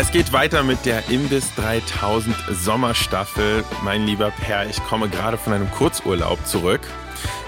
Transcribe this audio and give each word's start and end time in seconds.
Es 0.00 0.12
geht 0.12 0.32
weiter 0.32 0.62
mit 0.62 0.86
der 0.86 1.08
Imbiss 1.10 1.52
3000 1.56 2.36
Sommerstaffel. 2.52 3.64
Mein 3.82 4.06
lieber 4.06 4.30
Per, 4.30 4.64
ich 4.70 4.76
komme 4.84 5.08
gerade 5.08 5.36
von 5.36 5.52
einem 5.52 5.68
Kurzurlaub 5.72 6.46
zurück. 6.46 6.82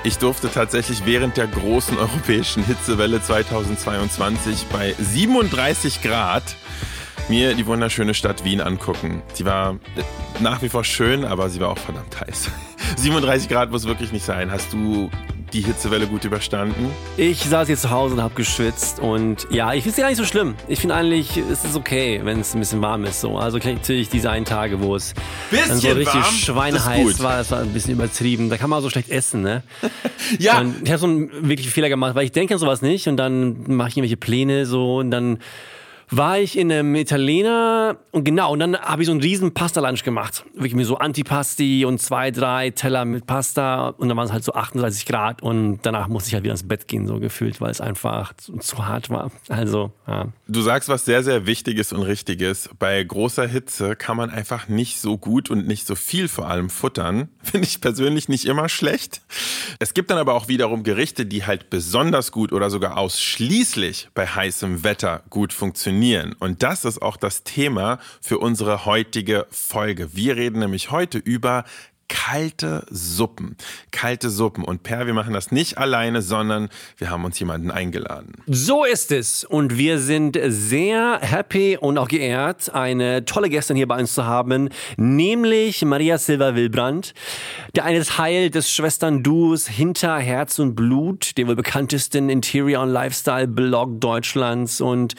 Ich 0.02 0.18
durfte 0.18 0.50
tatsächlich 0.50 1.06
während 1.06 1.36
der 1.36 1.46
großen 1.46 1.96
europäischen 1.96 2.64
Hitzewelle 2.64 3.22
2022 3.22 4.66
bei 4.66 4.96
37 4.98 6.02
Grad 6.02 6.42
mir 7.28 7.54
die 7.54 7.66
wunderschöne 7.66 8.14
Stadt 8.14 8.44
Wien 8.44 8.60
angucken. 8.60 9.22
Sie 9.32 9.44
war 9.44 9.78
nach 10.40 10.60
wie 10.60 10.68
vor 10.68 10.82
schön, 10.82 11.24
aber 11.24 11.50
sie 11.50 11.60
war 11.60 11.68
auch 11.68 11.78
verdammt 11.78 12.20
heiß. 12.20 12.50
37 12.96 13.48
Grad 13.48 13.70
muss 13.70 13.84
wirklich 13.84 14.10
nicht 14.10 14.24
sein. 14.24 14.50
Hast 14.50 14.72
du 14.72 15.08
die 15.52 15.62
Hitzewelle 15.62 16.06
gut 16.06 16.24
überstanden? 16.24 16.90
Ich 17.16 17.40
saß 17.40 17.68
jetzt 17.68 17.82
zu 17.82 17.90
Hause 17.90 18.14
und 18.14 18.22
habe 18.22 18.34
geschwitzt 18.34 19.00
und 19.00 19.46
ja, 19.50 19.74
ich 19.74 19.82
finde 19.82 19.90
es 19.90 19.96
gar 19.96 20.08
nicht 20.08 20.18
so 20.18 20.24
schlimm. 20.24 20.54
Ich 20.68 20.80
finde 20.80 20.94
eigentlich, 20.94 21.36
es 21.36 21.64
ist 21.64 21.76
okay, 21.76 22.20
wenn 22.24 22.40
es 22.40 22.54
ein 22.54 22.60
bisschen 22.60 22.82
warm 22.82 23.04
ist. 23.04 23.20
So. 23.20 23.36
Also 23.38 23.58
natürlich 23.58 24.08
diese 24.08 24.30
einen 24.30 24.44
Tage, 24.44 24.80
wo 24.80 24.96
es 24.96 25.14
dann 25.50 25.78
so 25.78 25.88
richtig 25.88 26.14
warm, 26.14 26.24
schweineheiß 26.24 27.22
war, 27.22 27.38
das 27.38 27.50
war 27.50 27.60
ein 27.60 27.72
bisschen 27.72 27.94
übertrieben. 27.94 28.50
Da 28.50 28.56
kann 28.56 28.70
man 28.70 28.82
so 28.82 28.90
schlecht 28.90 29.10
essen, 29.10 29.42
ne? 29.42 29.62
ja. 30.38 30.60
Und 30.60 30.82
ich 30.84 30.90
habe 30.90 30.98
so 30.98 31.06
einen 31.06 31.48
wirklichen 31.48 31.70
Fehler 31.70 31.88
gemacht, 31.88 32.14
weil 32.14 32.24
ich 32.24 32.32
denke 32.32 32.54
an 32.54 32.60
sowas 32.60 32.82
nicht 32.82 33.08
und 33.08 33.16
dann 33.16 33.64
mache 33.66 33.88
ich 33.88 33.96
irgendwelche 33.96 34.16
Pläne 34.16 34.66
so 34.66 34.98
und 34.98 35.10
dann 35.10 35.38
war 36.10 36.38
ich 36.38 36.58
in 36.58 36.72
einem 36.72 36.94
Italiener 36.94 37.96
und 38.10 38.24
genau, 38.24 38.52
und 38.52 38.58
dann 38.58 38.76
habe 38.76 39.02
ich 39.02 39.06
so 39.06 39.12
einen 39.12 39.20
riesen 39.20 39.54
Pasta-Lunch 39.54 40.02
gemacht. 40.02 40.44
Wirklich 40.54 40.74
mir 40.74 40.84
so 40.84 40.96
Antipasti 40.96 41.84
und 41.84 42.00
zwei, 42.00 42.30
drei 42.30 42.70
Teller 42.70 43.04
mit 43.04 43.26
Pasta 43.26 43.90
und 43.90 44.08
dann 44.08 44.16
waren 44.16 44.26
es 44.26 44.32
halt 44.32 44.42
so 44.42 44.52
38 44.52 45.06
Grad 45.06 45.42
und 45.42 45.80
danach 45.82 46.08
musste 46.08 46.28
ich 46.28 46.34
halt 46.34 46.42
wieder 46.42 46.52
ins 46.52 46.66
Bett 46.66 46.88
gehen, 46.88 47.06
so 47.06 47.20
gefühlt, 47.20 47.60
weil 47.60 47.70
es 47.70 47.80
einfach 47.80 48.34
zu, 48.36 48.56
zu 48.58 48.86
hart 48.86 49.10
war. 49.10 49.30
Also, 49.48 49.92
ja. 50.08 50.28
Du 50.48 50.60
sagst 50.62 50.88
was 50.88 51.04
sehr, 51.04 51.22
sehr 51.22 51.46
Wichtiges 51.46 51.92
und 51.92 52.02
Richtiges. 52.02 52.70
Bei 52.78 53.02
großer 53.02 53.46
Hitze 53.46 53.94
kann 53.94 54.16
man 54.16 54.30
einfach 54.30 54.68
nicht 54.68 55.00
so 55.00 55.16
gut 55.16 55.50
und 55.50 55.66
nicht 55.68 55.86
so 55.86 55.94
viel 55.94 56.28
vor 56.28 56.48
allem 56.48 56.70
futtern. 56.70 57.28
Finde 57.42 57.66
ich 57.66 57.80
persönlich 57.80 58.28
nicht 58.28 58.46
immer 58.46 58.68
schlecht. 58.68 59.22
Es 59.78 59.94
gibt 59.94 60.10
dann 60.10 60.18
aber 60.18 60.34
auch 60.34 60.48
wiederum 60.48 60.82
Gerichte, 60.82 61.26
die 61.26 61.46
halt 61.46 61.70
besonders 61.70 62.32
gut 62.32 62.52
oder 62.52 62.70
sogar 62.70 62.98
ausschließlich 62.98 64.08
bei 64.14 64.26
heißem 64.26 64.82
Wetter 64.82 65.22
gut 65.30 65.52
funktionieren. 65.52 65.99
Und 66.38 66.62
das 66.62 66.84
ist 66.84 67.02
auch 67.02 67.16
das 67.16 67.44
Thema 67.44 67.98
für 68.20 68.38
unsere 68.38 68.86
heutige 68.86 69.46
Folge. 69.50 70.14
Wir 70.14 70.36
reden 70.36 70.60
nämlich 70.60 70.90
heute 70.90 71.18
über 71.18 71.64
kalte 72.10 72.84
Suppen. 72.90 73.56
Kalte 73.92 74.30
Suppen. 74.30 74.64
Und 74.64 74.82
Per, 74.82 75.06
wir 75.06 75.14
machen 75.14 75.32
das 75.32 75.52
nicht 75.52 75.78
alleine, 75.78 76.20
sondern 76.20 76.68
wir 76.98 77.08
haben 77.08 77.24
uns 77.24 77.38
jemanden 77.38 77.70
eingeladen. 77.70 78.32
So 78.46 78.84
ist 78.84 79.12
es. 79.12 79.44
Und 79.44 79.78
wir 79.78 79.98
sind 79.98 80.38
sehr 80.48 81.20
happy 81.22 81.78
und 81.80 81.96
auch 81.98 82.08
geehrt, 82.08 82.74
eine 82.74 83.24
tolle 83.24 83.48
Gästin 83.48 83.76
hier 83.76 83.86
bei 83.86 83.98
uns 83.98 84.12
zu 84.12 84.24
haben, 84.24 84.70
nämlich 84.96 85.84
Maria 85.84 86.18
Silva 86.18 86.56
Wilbrand, 86.56 87.14
der 87.76 87.84
eine 87.84 88.04
Teil 88.04 88.50
des 88.50 88.70
Schwestern-Duos 88.72 89.68
Hinter 89.68 90.18
Herz 90.18 90.58
und 90.58 90.74
Blut, 90.74 91.38
dem 91.38 91.46
wohl 91.46 91.56
bekanntesten 91.56 92.28
Interior- 92.28 92.82
und 92.82 92.90
Lifestyle-Blog 92.90 94.00
Deutschlands. 94.00 94.80
Und 94.80 95.14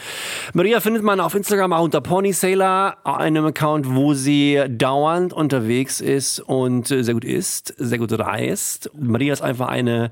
Maria 0.53 0.81
findet 0.81 1.03
man 1.03 1.21
auf 1.21 1.35
Instagram 1.35 1.71
auch 1.71 1.83
unter 1.83 2.01
Ponysailor, 2.01 2.97
einem 3.05 3.45
Account, 3.45 3.95
wo 3.95 4.13
sie 4.13 4.61
dauernd 4.67 5.31
unterwegs 5.31 6.01
ist 6.01 6.41
und 6.41 6.80
sehr 6.87 7.13
gut 7.13 7.25
isst, 7.25 7.73
sehr 7.77 7.97
gut 7.97 8.11
reist. 8.17 8.89
Maria 8.97 9.33
ist 9.33 9.41
einfach 9.41 9.67
eine, 9.69 10.11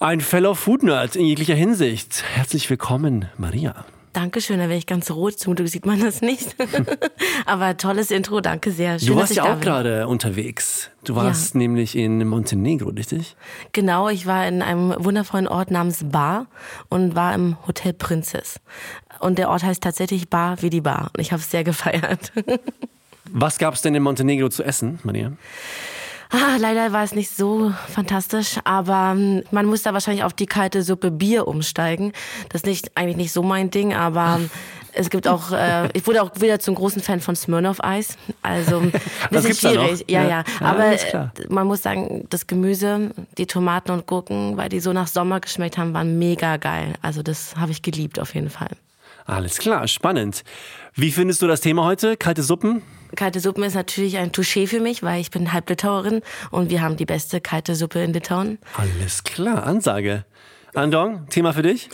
ein 0.00 0.20
Fellow 0.20 0.54
Food 0.54 0.82
Nerd 0.82 1.16
in 1.16 1.26
jeglicher 1.26 1.54
Hinsicht. 1.54 2.24
Herzlich 2.34 2.68
willkommen, 2.70 3.26
Maria. 3.36 3.84
Dankeschön, 4.14 4.58
da 4.58 4.64
wäre 4.68 4.78
ich 4.78 4.86
ganz 4.86 5.10
rot. 5.10 5.38
Zum 5.38 5.54
Glück 5.54 5.68
sieht 5.68 5.86
man 5.86 6.00
das 6.00 6.22
nicht. 6.22 6.56
Aber 7.46 7.76
tolles 7.76 8.10
Intro, 8.10 8.40
danke 8.40 8.72
sehr. 8.72 8.98
Schön, 8.98 9.08
du 9.08 9.12
dass 9.14 9.20
warst 9.20 9.30
ich 9.32 9.36
ja 9.36 9.44
auch 9.54 9.60
gerade 9.60 10.08
unterwegs. 10.08 10.90
Du 11.04 11.14
warst 11.14 11.54
Ja. 11.54 11.58
nämlich 11.58 11.94
in 11.94 12.26
Montenegro, 12.26 12.88
richtig? 12.88 13.36
Genau, 13.72 14.08
ich 14.08 14.26
war 14.26 14.48
in 14.48 14.62
einem 14.62 14.94
wundervollen 14.98 15.46
Ort 15.46 15.70
namens 15.70 16.00
Bar 16.10 16.46
und 16.88 17.14
war 17.14 17.34
im 17.34 17.58
Hotel 17.66 17.92
Princess. 17.92 18.58
Und 19.20 19.38
der 19.38 19.50
Ort 19.50 19.62
heißt 19.62 19.82
tatsächlich 19.82 20.28
Bar 20.28 20.62
wie 20.62 20.70
die 20.70 20.80
Bar. 20.80 21.10
Und 21.16 21.20
ich 21.20 21.30
habe 21.32 21.40
es 21.42 21.50
sehr 21.50 21.62
gefeiert. 21.62 22.32
Was 23.30 23.58
gab 23.58 23.74
es 23.74 23.82
denn 23.82 23.94
in 23.94 24.02
Montenegro 24.02 24.48
zu 24.48 24.64
essen, 24.64 24.98
Maria? 25.04 25.32
Ah, 26.30 26.56
leider 26.58 26.92
war 26.92 27.04
es 27.04 27.14
nicht 27.14 27.30
so 27.34 27.72
fantastisch, 27.88 28.58
aber 28.64 29.12
ähm, 29.16 29.42
man 29.50 29.64
muss 29.66 29.82
da 29.82 29.92
wahrscheinlich 29.94 30.24
auf 30.24 30.34
die 30.34 30.46
kalte 30.46 30.82
Suppe 30.82 31.10
Bier 31.10 31.48
umsteigen. 31.48 32.12
Das 32.50 32.60
ist 32.62 32.66
nicht, 32.66 32.90
eigentlich 32.96 33.16
nicht 33.16 33.32
so 33.32 33.42
mein 33.42 33.70
Ding, 33.70 33.94
aber 33.94 34.36
ähm, 34.38 34.50
es 34.92 35.08
gibt 35.10 35.26
auch, 35.26 35.52
äh, 35.52 35.88
ich 35.94 36.06
wurde 36.06 36.22
auch 36.22 36.30
wieder 36.40 36.58
zum 36.60 36.74
großen 36.74 37.00
Fan 37.02 37.20
von 37.20 37.34
Smirnoff 37.34 37.82
Eis. 37.82 38.16
Also 38.42 38.78
ein 38.80 38.92
Das 39.30 39.44
bisschen 39.46 39.72
schwierig. 39.72 40.04
Ja, 40.08 40.22
Ja. 40.22 40.28
ja. 40.28 40.44
Ja, 40.60 40.66
Aber 40.66 40.90
klar. 40.96 41.32
äh, 41.38 41.46
man 41.52 41.66
muss 41.66 41.82
sagen, 41.82 42.26
das 42.28 42.46
Gemüse, 42.46 43.10
die 43.38 43.46
Tomaten 43.46 43.90
und 43.92 44.06
Gurken, 44.06 44.56
weil 44.56 44.68
die 44.68 44.80
so 44.80 44.92
nach 44.92 45.06
Sommer 45.06 45.40
geschmeckt 45.40 45.78
haben, 45.78 45.94
waren 45.94 46.18
mega 46.18 46.56
geil. 46.58 46.94
Also 47.00 47.22
das 47.22 47.56
habe 47.56 47.70
ich 47.72 47.80
geliebt 47.82 48.20
auf 48.20 48.34
jeden 48.34 48.50
Fall. 48.50 48.70
Alles 49.28 49.58
klar, 49.58 49.86
spannend. 49.88 50.42
Wie 50.94 51.12
findest 51.12 51.42
du 51.42 51.46
das 51.46 51.60
Thema 51.60 51.84
heute? 51.84 52.16
Kalte 52.16 52.42
Suppen? 52.42 52.80
Kalte 53.14 53.40
Suppen 53.40 53.62
ist 53.62 53.74
natürlich 53.74 54.16
ein 54.16 54.32
Touché 54.32 54.66
für 54.66 54.80
mich, 54.80 55.02
weil 55.02 55.20
ich 55.20 55.30
bin 55.30 55.52
halb 55.52 55.68
Litauerin 55.68 56.22
und 56.50 56.70
wir 56.70 56.80
haben 56.80 56.96
die 56.96 57.04
beste 57.04 57.42
kalte 57.42 57.74
Suppe 57.74 58.02
in 58.02 58.14
Litauen. 58.14 58.58
Alles 58.74 59.24
klar, 59.24 59.64
Ansage. 59.64 60.24
Andong, 60.74 61.28
Thema 61.28 61.52
für 61.52 61.60
dich? 61.60 61.90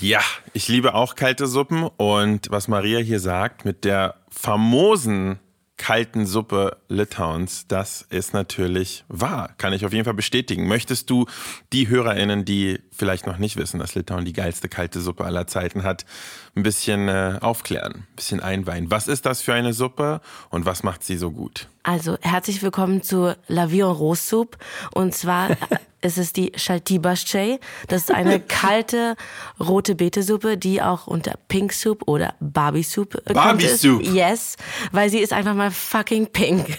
Ja, 0.00 0.20
ich 0.52 0.68
liebe 0.68 0.94
auch 0.94 1.16
kalte 1.16 1.48
Suppen 1.48 1.82
und 1.96 2.48
was 2.50 2.68
Maria 2.68 3.00
hier 3.00 3.18
sagt 3.18 3.64
mit 3.64 3.84
der 3.84 4.14
famosen 4.30 5.40
kalten 5.82 6.26
Suppe 6.26 6.76
Litauens, 6.88 7.66
das 7.66 8.02
ist 8.02 8.34
natürlich 8.34 9.04
wahr. 9.08 9.50
Kann 9.58 9.72
ich 9.72 9.84
auf 9.84 9.92
jeden 9.92 10.04
Fall 10.04 10.14
bestätigen. 10.14 10.68
Möchtest 10.68 11.10
du 11.10 11.26
die 11.72 11.88
HörerInnen, 11.88 12.44
die 12.44 12.78
vielleicht 12.92 13.26
noch 13.26 13.36
nicht 13.36 13.56
wissen, 13.56 13.80
dass 13.80 13.96
Litauen 13.96 14.24
die 14.24 14.32
geilste 14.32 14.68
kalte 14.68 15.00
Suppe 15.00 15.24
aller 15.24 15.48
Zeiten 15.48 15.82
hat, 15.82 16.06
ein 16.54 16.62
bisschen 16.62 17.08
äh, 17.08 17.38
aufklären, 17.40 17.94
ein 17.94 18.06
bisschen 18.14 18.38
einweihen? 18.38 18.92
Was 18.92 19.08
ist 19.08 19.26
das 19.26 19.42
für 19.42 19.54
eine 19.54 19.72
Suppe 19.72 20.20
und 20.50 20.66
was 20.66 20.84
macht 20.84 21.02
sie 21.02 21.16
so 21.16 21.32
gut? 21.32 21.66
Also 21.82 22.16
herzlich 22.20 22.62
willkommen 22.62 23.02
zu 23.02 23.36
La 23.48 23.72
Vie 23.72 23.80
en 23.80 23.86
Rose 23.86 24.22
Soup. 24.22 24.56
Und 24.94 25.16
zwar 25.16 25.48
ist 26.02 26.18
es 26.18 26.32
die 26.32 26.52
Shaltibasche. 26.54 27.58
Das 27.88 28.02
ist 28.02 28.10
eine 28.10 28.40
kalte 28.48 29.16
rote 29.58 29.94
Betesuppe, 29.94 30.56
die 30.56 30.82
auch 30.82 31.06
unter 31.06 31.34
Pink 31.48 31.72
Soup 31.72 32.02
oder 32.06 32.34
Barbie 32.40 32.82
Soup 32.82 33.22
Barbie 33.32 33.64
ist. 33.64 33.80
Soup. 33.80 34.02
Yes, 34.02 34.56
weil 34.92 35.10
sie 35.10 35.18
ist 35.18 35.32
einfach 35.32 35.54
mal 35.54 35.70
fucking 35.70 36.26
pink. 36.26 36.78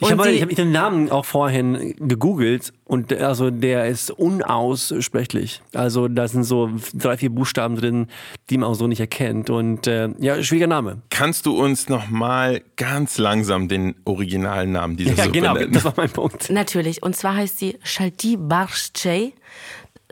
Ich 0.00 0.10
habe 0.10 0.40
hab 0.40 0.48
den 0.50 0.72
Namen 0.72 1.10
auch 1.10 1.24
vorhin 1.24 1.94
gegoogelt 1.98 2.72
und 2.90 3.10
der- 3.12 3.28
also 3.28 3.50
der 3.50 3.86
ist 3.86 4.10
unaussprechlich. 4.10 5.62
Also 5.74 6.08
da 6.08 6.26
sind 6.28 6.44
so 6.44 6.70
drei, 6.94 7.16
vier 7.16 7.30
Buchstaben 7.30 7.76
drin, 7.76 8.08
die 8.50 8.58
man 8.58 8.68
auch 8.68 8.74
so 8.74 8.86
nicht 8.86 9.00
erkennt. 9.00 9.48
Und 9.50 9.86
äh, 9.86 10.08
ja, 10.18 10.42
schwieriger 10.42 10.66
Name. 10.66 11.02
Kannst 11.10 11.46
du 11.46 11.56
uns 11.56 11.88
noch 11.88 12.08
mal 12.10 12.62
ganz 12.76 13.18
langsam 13.18 13.68
den 13.68 13.94
originalen 14.04 14.72
Namen 14.72 14.96
dieser 14.96 15.12
Ja, 15.14 15.24
Suppe 15.24 15.38
genau, 15.38 15.54
nennen? 15.54 15.72
das 15.72 15.84
war 15.84 15.94
mein 15.96 16.10
Punkt. 16.10 16.50
Natürlich. 16.50 17.02
Und 17.02 17.14
zwar 17.16 17.36
heißt 17.36 17.58
sie 17.58 17.78
Shalti 17.82 18.36
Barszcze. 18.36 19.32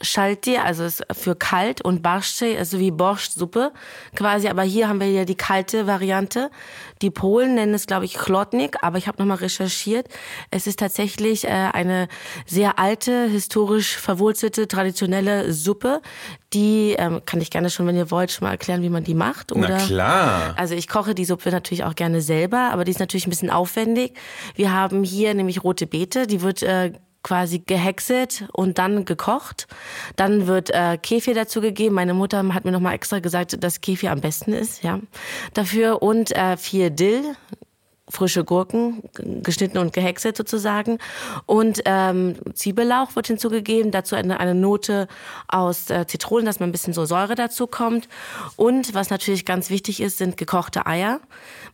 Shalti, 0.01 0.57
also 0.57 0.85
ist 0.85 1.05
für 1.13 1.35
kalt 1.35 1.81
und 1.81 2.03
Barszcze 2.03 2.47
ist 2.49 2.71
so 2.71 2.79
wie 2.79 2.91
Borschtsuppe 2.91 3.73
quasi. 4.15 4.49
Aber 4.49 4.63
hier 4.63 4.89
haben 4.89 5.01
wir 5.01 5.11
ja 5.11 5.25
die 5.25 5.35
kalte 5.35 5.87
Variante. 5.87 6.51
Die 7.03 7.11
Polen 7.11 7.55
nennen 7.55 7.75
es, 7.75 7.87
glaube 7.87 8.05
ich, 8.05 8.15
Chlotnik, 8.15 8.77
aber 8.83 8.99
ich 8.99 9.09
habe 9.09 9.19
nochmal 9.19 9.39
recherchiert. 9.39 10.09
Es 10.51 10.67
ist 10.67 10.79
tatsächlich 10.79 11.45
äh, 11.45 11.49
eine 11.49 12.09
sehr 12.47 12.79
alte, 12.79 13.29
historisch 13.29 13.97
verwurzelte, 13.97 14.69
traditionelle 14.69 15.53
Suppe. 15.53 16.01
Die 16.53 16.95
ähm, 16.99 17.21
kann 17.27 17.41
ich 17.41 17.51
gerne 17.51 17.71
schon, 17.71 17.87
wenn 17.87 17.97
ihr 17.97 18.11
wollt, 18.11 18.33
schon 18.33 18.47
mal 18.47 18.53
erklären, 18.53 18.83
wie 18.83 18.89
man 18.89 19.05
die 19.05 19.15
macht. 19.15 19.53
Na 19.55 19.67
Oder? 19.67 19.77
klar. 19.77 20.55
Also 20.57 20.75
ich 20.75 20.89
koche 20.89 21.15
die 21.15 21.25
Suppe 21.25 21.51
natürlich 21.51 21.85
auch 21.85 21.95
gerne 21.95 22.21
selber, 22.21 22.71
aber 22.73 22.85
die 22.85 22.91
ist 22.91 23.01
natürlich 23.01 23.27
ein 23.27 23.31
bisschen 23.31 23.51
aufwendig. 23.51 24.15
Wir 24.55 24.73
haben 24.73 25.05
hier 25.05 25.35
nämlich 25.35 25.63
rote 25.63 25.87
Beete, 25.87 26.27
die 26.27 26.41
wird 26.41 26.63
äh, 26.63 26.93
quasi 27.23 27.61
gehäckselt 27.61 28.49
und 28.53 28.79
dann 28.79 29.05
gekocht. 29.05 29.67
Dann 30.17 30.47
wird 30.47 30.71
äh, 30.71 30.99
Kefir 30.99 31.35
dazugegeben. 31.35 31.95
Meine 31.95 32.15
Mutter 32.15 32.43
hat 32.55 32.65
mir 32.65 32.73
nochmal 32.73 32.95
extra 32.95 33.19
gesagt, 33.19 33.63
dass 33.63 33.81
Kefir 33.81 34.13
am 34.13 34.21
besten 34.21 34.53
ist, 34.53 34.83
ja. 34.83 35.01
Dafür 35.55 36.03
und 36.03 36.35
äh, 36.35 36.57
viel 36.57 36.91
Dill, 36.91 37.37
frische 38.11 38.45
Gurken, 38.45 39.03
geschnitten 39.43 39.79
und 39.79 39.93
gehäckselt 39.93 40.37
sozusagen. 40.37 40.99
Und 41.47 41.83
ähm, 41.85 42.37
Zwiebellauch 42.55 43.17
wird 43.17 43.27
hinzugegeben, 43.27 43.91
dazu 43.91 44.17
eine, 44.17 44.41
eine 44.41 44.55
Note 44.55 45.09
aus 45.49 45.91
äh, 45.91 46.07
Zitronen, 46.07 46.47
dass 46.47 46.61
man 46.61 46.69
ein 46.69 46.73
bisschen 46.73 46.93
so 46.93 47.05
Säure 47.05 47.35
dazu 47.35 47.67
kommt. 47.67 48.09
Und 48.57 48.95
was 48.95 49.11
natürlich 49.11 49.45
ganz 49.45 49.71
wichtig 49.71 50.01
ist, 50.01 50.19
sind 50.19 50.37
gekochte 50.37 50.87
Eier. 50.87 51.21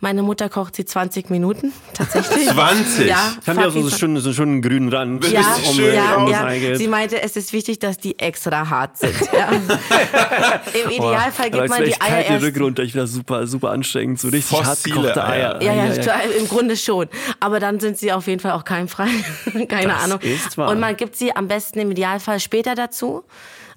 Meine 0.00 0.22
Mutter 0.22 0.48
kocht 0.48 0.76
sie 0.76 0.84
20 0.84 1.30
Minuten, 1.30 1.72
tatsächlich. 1.94 2.48
20? 2.48 3.06
Ja, 3.06 3.32
Haben 3.46 3.58
wir 3.58 3.64
also 3.64 3.80
so 3.80 3.88
fucking 3.88 3.98
schön, 3.98 4.16
so 4.18 4.32
schön 4.32 4.48
einen 4.48 4.62
grünen 4.62 4.88
Rand. 4.92 5.26
ja, 5.28 5.42
schön 5.72 5.94
ja, 5.94 6.28
ja. 6.28 6.76
Sie 6.76 6.88
meinte, 6.88 7.22
es 7.22 7.36
ist 7.36 7.52
wichtig, 7.52 7.78
dass 7.78 7.98
die 7.98 8.18
extra 8.18 8.68
hart 8.68 8.98
sind. 8.98 9.14
Ja. 9.34 9.48
Im 9.48 10.90
Idealfall 10.90 11.50
gibt 11.50 11.68
man 11.68 11.84
die 11.84 12.00
Eier 12.00 12.24
erst 12.24 12.44
Rücken 12.44 12.62
runter. 12.62 12.82
Ich 12.82 12.92
finde 12.92 13.04
das 13.04 13.12
super, 13.12 13.46
super 13.46 13.70
anstrengend. 13.70 14.20
So 14.20 14.28
richtig 14.28 14.62
hart 14.62 14.84
gekochte 14.84 15.24
Eier. 15.24 15.56
Eier. 15.56 15.62
Ja, 15.62 15.86
ja, 15.86 15.94
total, 15.94 16.23
im 16.32 16.48
Grunde 16.48 16.76
schon. 16.76 17.08
Aber 17.40 17.60
dann 17.60 17.80
sind 17.80 17.98
sie 17.98 18.12
auf 18.12 18.26
jeden 18.26 18.40
Fall 18.40 18.52
auch 18.52 18.64
keimfrei. 18.64 19.08
Keine 19.68 19.88
Das 19.92 20.04
Ahnung. 20.04 20.20
ist 20.20 20.56
wahr. 20.58 20.70
Und 20.70 20.80
man 20.80 20.96
gibt 20.96 21.16
sie 21.16 21.34
am 21.34 21.48
besten 21.48 21.78
im 21.80 21.90
Idealfall 21.90 22.40
später 22.40 22.74
dazu. 22.74 23.24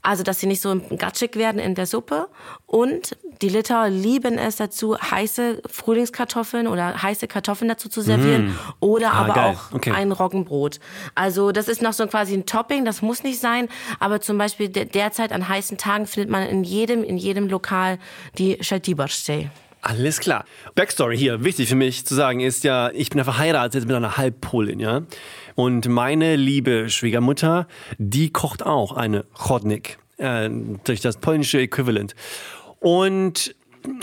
Also, 0.03 0.23
dass 0.23 0.39
sie 0.39 0.45
nicht 0.47 0.61
so 0.61 0.79
gatschig 0.97 1.35
werden 1.35 1.59
in 1.59 1.73
der 1.75 1.85
Suppe. 1.87 2.29
Und 2.67 3.17
die 3.41 3.49
Litauer 3.49 3.89
lieben 3.89 4.37
es 4.37 4.55
dazu, 4.55 4.95
heiße 4.97 5.61
Frühlingskartoffeln 5.69 6.67
oder 6.67 7.01
heiße 7.01 7.27
Kartoffeln 7.27 7.67
dazu 7.67 7.89
zu 7.89 8.01
servieren. 8.01 8.57
Oder 8.79 9.11
Ah, 9.13 9.23
aber 9.25 9.33
geil. 9.33 9.55
auch 9.55 9.73
Okay. 9.75 9.91
ein 9.91 10.11
Roggenbrot. 10.11 10.79
Also, 11.15 11.51
das 11.51 11.67
ist 11.67 11.81
noch 11.81 11.93
so 11.93 12.05
quasi 12.07 12.35
ein 12.35 12.45
Topping. 12.45 12.85
Das 12.85 13.01
muss 13.01 13.23
nicht 13.23 13.39
sein. 13.41 13.67
Aber 13.99 14.21
zum 14.21 14.37
Beispiel 14.37 14.69
de- 14.69 14.85
derzeit 14.85 15.31
an 15.33 15.49
heißen 15.49 15.77
Tagen 15.77 16.05
findet 16.05 16.29
man 16.29 16.43
in 16.47 16.63
jedem, 16.63 17.03
in 17.03 17.17
jedem 17.17 17.49
Lokal 17.49 17.97
die 18.37 18.57
Shaltibarstei. 18.61 19.49
Alles 19.87 20.19
klar. 20.19 20.43
Backstory 20.75 21.17
hier, 21.17 21.45
wichtig 21.45 21.69
für 21.69 21.75
mich 21.75 22.05
zu 22.05 22.13
sagen, 22.13 22.41
ist 22.41 22.65
ja, 22.65 22.91
ich 22.93 23.09
bin 23.09 23.19
ja 23.19 23.23
verheiratet 23.23 23.87
mit 23.87 23.95
einer 23.95 24.17
Halbpolin, 24.17 24.81
ja. 24.81 25.03
Und 25.55 25.87
meine 25.87 26.35
liebe 26.35 26.89
Schwiegermutter, 26.89 27.67
die 27.97 28.29
kocht 28.31 28.65
auch 28.65 28.91
eine 28.91 29.23
Chodnik, 29.33 29.97
äh, 30.17 30.49
durch 30.83 30.99
das 30.99 31.17
polnische 31.17 31.59
Äquivalent. 31.59 32.15
Und 32.79 33.55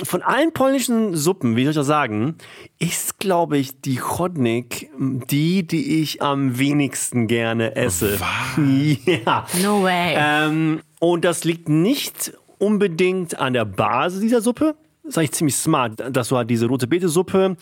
von 0.05 0.23
allen 0.23 0.55
polnischen 0.55 1.15
Suppen, 1.15 1.55
wie 1.55 1.65
soll 1.65 1.73
ich 1.73 1.77
das 1.77 1.87
sagen, 1.87 2.37
ist, 2.79 3.19
glaube 3.19 3.59
ich, 3.59 3.83
die 3.83 3.97
Chodnik 3.97 4.89
die, 4.99 5.67
die 5.67 6.01
ich 6.01 6.23
am 6.23 6.59
wenigsten 6.59 7.27
gerne 7.27 7.77
esse. 7.77 8.19
Ja. 9.05 9.47
No 9.63 9.83
way. 9.83 10.15
Ähm, 10.17 10.81
und 10.99 11.27
das 11.27 11.45
liegt 11.45 11.69
nicht 11.69 12.33
unbedingt 12.57 13.39
an 13.39 13.53
der 13.53 13.67
Basis 13.67 14.21
dieser 14.21 14.41
Suppe. 14.41 14.77
Ist 15.07 15.19
eigentlich 15.19 15.33
ziemlich 15.33 15.57
smart, 15.57 16.03
dass 16.11 16.29
du 16.29 16.37
halt 16.39 16.49
diese 16.49 16.67
rote 16.67 16.87
Beete-Suppe 16.87 17.57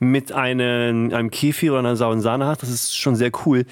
mit 0.00 0.32
einem, 0.32 1.14
einem 1.14 1.30
Kefir 1.30 1.70
oder 1.72 1.78
einer 1.78 1.94
sauren 1.94 2.20
Sahne 2.20 2.46
hast. 2.46 2.62
Das 2.62 2.70
ist 2.70 2.96
schon 2.96 3.14
sehr 3.14 3.30
cool. 3.46 3.66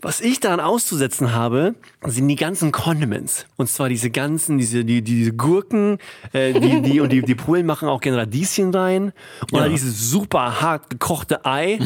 Was 0.00 0.20
ich 0.20 0.38
daran 0.38 0.60
auszusetzen 0.60 1.34
habe, 1.34 1.74
sind 2.06 2.28
die 2.28 2.36
ganzen 2.36 2.72
Condiments. 2.72 3.46
Und 3.56 3.68
zwar 3.68 3.88
diese 3.88 4.10
ganzen, 4.10 4.56
diese, 4.58 4.84
die, 4.84 5.02
diese 5.02 5.32
Gurken, 5.32 5.98
äh, 6.32 6.58
die, 6.58 6.80
die, 6.80 7.00
und 7.00 7.12
die, 7.12 7.22
die 7.22 7.34
Polen 7.34 7.66
machen 7.66 7.88
auch 7.88 8.00
gerne 8.00 8.18
Radieschen 8.18 8.74
rein. 8.74 9.12
Und 9.52 9.60
dann 9.60 9.70
dieses 9.70 10.10
super 10.10 10.60
hart 10.62 10.88
gekochte 10.88 11.44
Ei. 11.44 11.78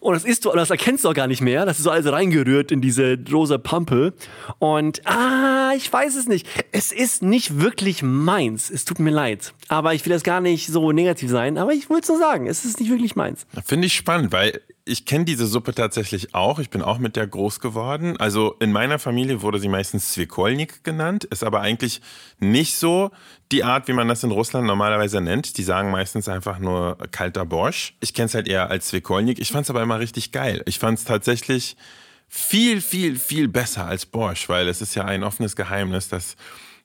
Und 0.00 0.14
das 0.14 0.24
isst 0.24 0.44
du, 0.44 0.52
das 0.52 0.70
erkennst 0.70 1.04
du 1.04 1.10
auch 1.10 1.14
gar 1.14 1.26
nicht 1.26 1.42
mehr. 1.42 1.66
Das 1.66 1.78
ist 1.78 1.84
so 1.84 1.90
alles 1.90 2.10
reingerührt 2.10 2.72
in 2.72 2.80
diese 2.80 3.18
rosa 3.30 3.58
Pampe. 3.58 4.14
Und, 4.58 5.06
ah, 5.06 5.72
ich 5.76 5.92
weiß 5.92 6.16
es 6.16 6.28
nicht. 6.28 6.46
Es 6.72 6.92
ist 6.92 7.22
nicht 7.22 7.60
wirklich 7.60 8.02
meins. 8.02 8.70
Es 8.70 8.84
tut 8.84 9.00
mir 9.00 9.10
leid. 9.10 9.52
Aber 9.68 9.94
ich 9.94 10.06
will 10.06 10.12
das 10.12 10.22
gar 10.22 10.40
nicht 10.40 10.68
so 10.68 10.92
negativ 10.92 11.30
sein. 11.30 11.58
Aber 11.58 11.72
ich 11.72 11.90
will 11.90 11.98
es 12.00 12.08
nur 12.08 12.18
sagen. 12.18 12.46
Es 12.46 12.64
ist 12.64 12.80
nicht 12.80 12.90
wirklich 12.90 13.16
meins. 13.16 13.46
Finde 13.64 13.86
ich 13.86 13.94
spannend, 13.94 14.32
weil 14.32 14.60
ich 14.88 15.04
kenne 15.04 15.24
diese 15.24 15.46
Suppe 15.46 15.74
tatsächlich 15.74 16.34
auch. 16.34 16.60
Ich 16.60 16.70
bin 16.70 16.80
auch 16.80 16.98
mit 16.98 17.16
der 17.16 17.26
groß 17.26 17.58
geworden. 17.58 18.16
Also 18.18 18.54
in 18.60 18.70
meiner 18.70 19.00
Familie 19.00 19.42
wurde 19.42 19.58
sie 19.58 19.68
meistens 19.68 20.12
Zwikolnik 20.12 20.84
genannt, 20.84 21.24
ist 21.24 21.42
aber 21.42 21.60
eigentlich 21.60 22.00
nicht 22.38 22.76
so 22.76 23.10
die 23.50 23.64
Art, 23.64 23.88
wie 23.88 23.92
man 23.92 24.06
das 24.06 24.22
in 24.22 24.30
Russland 24.30 24.64
normalerweise 24.64 25.20
nennt. 25.20 25.58
Die 25.58 25.64
sagen 25.64 25.90
meistens 25.90 26.28
einfach 26.28 26.60
nur 26.60 26.98
kalter 27.10 27.44
Borsch. 27.44 27.94
Ich 28.00 28.14
kenne 28.14 28.26
es 28.26 28.34
halt 28.34 28.46
eher 28.46 28.70
als 28.70 28.86
Zwikolnik. 28.88 29.40
Ich 29.40 29.50
fand 29.50 29.64
es 29.64 29.70
aber 29.70 29.82
immer 29.82 29.98
richtig 29.98 30.30
geil. 30.30 30.62
Ich 30.66 30.78
fand 30.78 30.98
es 30.98 31.04
tatsächlich 31.04 31.76
viel, 32.28 32.80
viel, 32.80 33.18
viel 33.18 33.48
besser 33.48 33.86
als 33.86 34.06
Borsch, 34.06 34.48
weil 34.48 34.68
es 34.68 34.80
ist 34.80 34.94
ja 34.94 35.04
ein 35.04 35.24
offenes 35.24 35.56
Geheimnis, 35.56 36.08
dass 36.08 36.36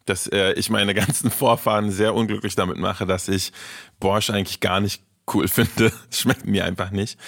dass 0.05 0.25
äh, 0.25 0.53
ich 0.53 0.71
meine 0.71 0.95
ganzen 0.95 1.29
Vorfahren 1.31 1.91
sehr 1.91 2.15
unglücklich 2.15 2.55
damit 2.55 2.77
mache, 2.77 3.05
dass 3.05 3.27
ich 3.27 3.53
Borsch 3.99 4.31
eigentlich 4.31 4.59
gar 4.59 4.79
nicht 4.79 5.03
cool 5.33 5.47
finde. 5.47 5.91
Schmeckt 6.11 6.45
mir 6.45 6.65
einfach 6.65 6.91
nicht. 6.91 7.19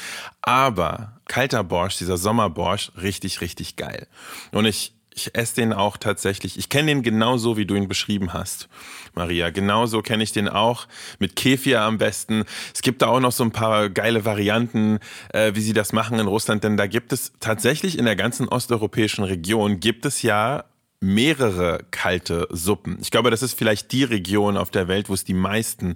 Aber 0.41 1.19
kalter 1.27 1.63
Borsch, 1.63 1.97
dieser 1.97 2.17
Sommerborsch, 2.17 2.91
richtig, 3.01 3.41
richtig 3.41 3.75
geil. 3.75 4.07
Und 4.51 4.65
ich, 4.65 4.93
ich 5.13 5.35
esse 5.35 5.55
den 5.55 5.73
auch 5.73 5.97
tatsächlich. 5.97 6.57
Ich 6.57 6.69
kenne 6.69 6.87
den 6.87 7.03
genauso, 7.03 7.57
wie 7.57 7.65
du 7.65 7.75
ihn 7.75 7.87
beschrieben 7.87 8.33
hast, 8.33 8.67
Maria. 9.13 9.49
Genauso 9.49 10.01
kenne 10.01 10.23
ich 10.23 10.31
den 10.31 10.49
auch. 10.49 10.87
Mit 11.19 11.35
Kefir 11.35 11.81
am 11.81 11.97
besten. 11.97 12.45
Es 12.73 12.81
gibt 12.81 13.01
da 13.01 13.07
auch 13.07 13.19
noch 13.19 13.31
so 13.31 13.43
ein 13.43 13.51
paar 13.51 13.89
geile 13.89 14.25
Varianten, 14.25 14.99
äh, 15.33 15.53
wie 15.55 15.61
sie 15.61 15.73
das 15.73 15.93
machen 15.93 16.19
in 16.19 16.27
Russland. 16.27 16.63
Denn 16.63 16.77
da 16.77 16.87
gibt 16.87 17.13
es 17.13 17.33
tatsächlich 17.39 17.97
in 17.97 18.05
der 18.05 18.15
ganzen 18.15 18.47
osteuropäischen 18.47 19.23
Region 19.23 19.79
gibt 19.79 20.05
es 20.05 20.21
ja 20.21 20.65
mehrere 21.03 21.83
kalte 21.91 22.47
Suppen. 22.49 22.97
Ich 23.01 23.11
glaube, 23.11 23.29
das 23.29 23.43
ist 23.43 23.57
vielleicht 23.57 23.91
die 23.91 24.05
Region 24.05 24.55
auf 24.55 24.71
der 24.71 24.87
Welt, 24.87 25.09
wo 25.09 25.13
es 25.13 25.25
die 25.25 25.33
meisten 25.33 25.95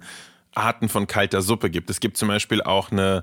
Arten 0.54 0.88
von 0.88 1.06
kalter 1.06 1.42
Suppe 1.42 1.70
gibt. 1.70 1.90
Es 1.90 2.00
gibt 2.00 2.16
zum 2.16 2.28
Beispiel 2.28 2.62
auch 2.62 2.90
eine 2.90 3.22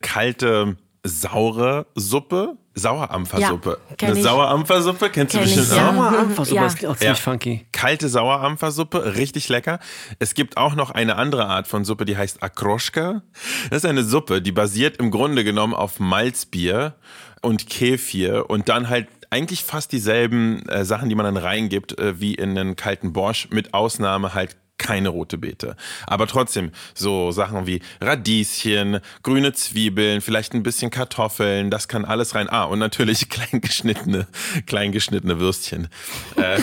kalte 0.00 0.76
saure 1.04 1.86
Suppe, 1.94 2.56
Sauerampfersuppe. 2.74 3.78
Ja, 4.00 4.08
eine 4.08 4.16
ich. 4.18 4.22
Sauerampfersuppe 4.24 5.10
kennst 5.10 5.34
du 5.34 5.38
Kenn 5.38 5.48
ich, 5.48 5.56
bestimmt 5.56 5.76
ja. 5.78 5.88
auch. 5.90 5.94
Sauerampfersuppe, 5.94 6.56
Ja. 6.56 6.62
das 6.64 6.74
klingt 6.76 6.92
auch 6.92 6.96
ziemlich 6.98 7.18
Ja. 7.18 7.22
funky. 7.22 7.66
Kalte 7.72 8.08
Sauerampfersuppe, 8.08 9.16
richtig 9.16 9.48
lecker. 9.48 9.78
Es 10.18 10.34
gibt 10.34 10.56
auch 10.56 10.74
noch 10.74 10.90
eine 10.90 11.16
andere 11.16 11.46
Art 11.46 11.66
von 11.66 11.84
Suppe, 11.84 12.04
die 12.04 12.16
heißt 12.16 12.42
Akroschka. 12.42 13.22
Das 13.70 13.78
ist 13.78 13.86
eine 13.86 14.04
Suppe, 14.04 14.42
die 14.42 14.52
basiert 14.52 14.96
im 14.98 15.10
Grunde 15.10 15.44
genommen 15.44 15.74
auf 15.74 15.98
Malzbier 16.00 16.94
und 17.42 17.68
Kefir 17.68 18.48
und 18.50 18.68
dann 18.68 18.88
halt 18.88 19.08
eigentlich 19.30 19.62
fast 19.64 19.92
dieselben 19.92 20.66
äh, 20.68 20.84
Sachen, 20.84 21.08
die 21.08 21.14
man 21.14 21.24
dann 21.24 21.36
reingibt, 21.36 21.98
äh, 21.98 22.20
wie 22.20 22.34
in 22.34 22.56
einen 22.58 22.76
kalten 22.76 23.12
Borsch, 23.12 23.48
mit 23.50 23.74
Ausnahme 23.74 24.34
halt 24.34 24.56
keine 24.78 25.10
rote 25.10 25.38
Beete. 25.38 25.76
Aber 26.06 26.26
trotzdem 26.26 26.70
so 26.94 27.30
Sachen 27.30 27.66
wie 27.66 27.80
Radieschen, 28.00 29.00
grüne 29.22 29.52
Zwiebeln, 29.52 30.20
vielleicht 30.20 30.54
ein 30.54 30.62
bisschen 30.62 30.90
Kartoffeln, 30.90 31.70
das 31.70 31.88
kann 31.88 32.04
alles 32.04 32.34
rein. 32.34 32.48
Ah, 32.48 32.64
und 32.64 32.78
natürlich 32.78 33.28
klein 33.28 33.60
geschnittene, 33.60 34.26
klein 34.66 34.92
geschnittene 34.92 35.38
Würstchen. 35.40 35.88
Äh, 36.36 36.60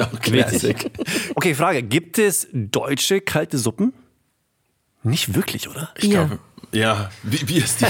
auch 0.00 0.20
Classic. 0.20 0.90
Okay, 1.34 1.54
Frage. 1.54 1.82
Gibt 1.82 2.18
es 2.18 2.48
deutsche 2.52 3.20
kalte 3.20 3.58
Suppen? 3.58 3.92
Nicht 5.02 5.34
wirklich, 5.34 5.68
oder? 5.68 5.90
Ich 5.96 6.10
glaube, 6.10 6.38
ja, 6.72 7.10
wie, 7.22 7.48
wie 7.48 7.58
ist 7.58 7.80
die, 7.80 7.86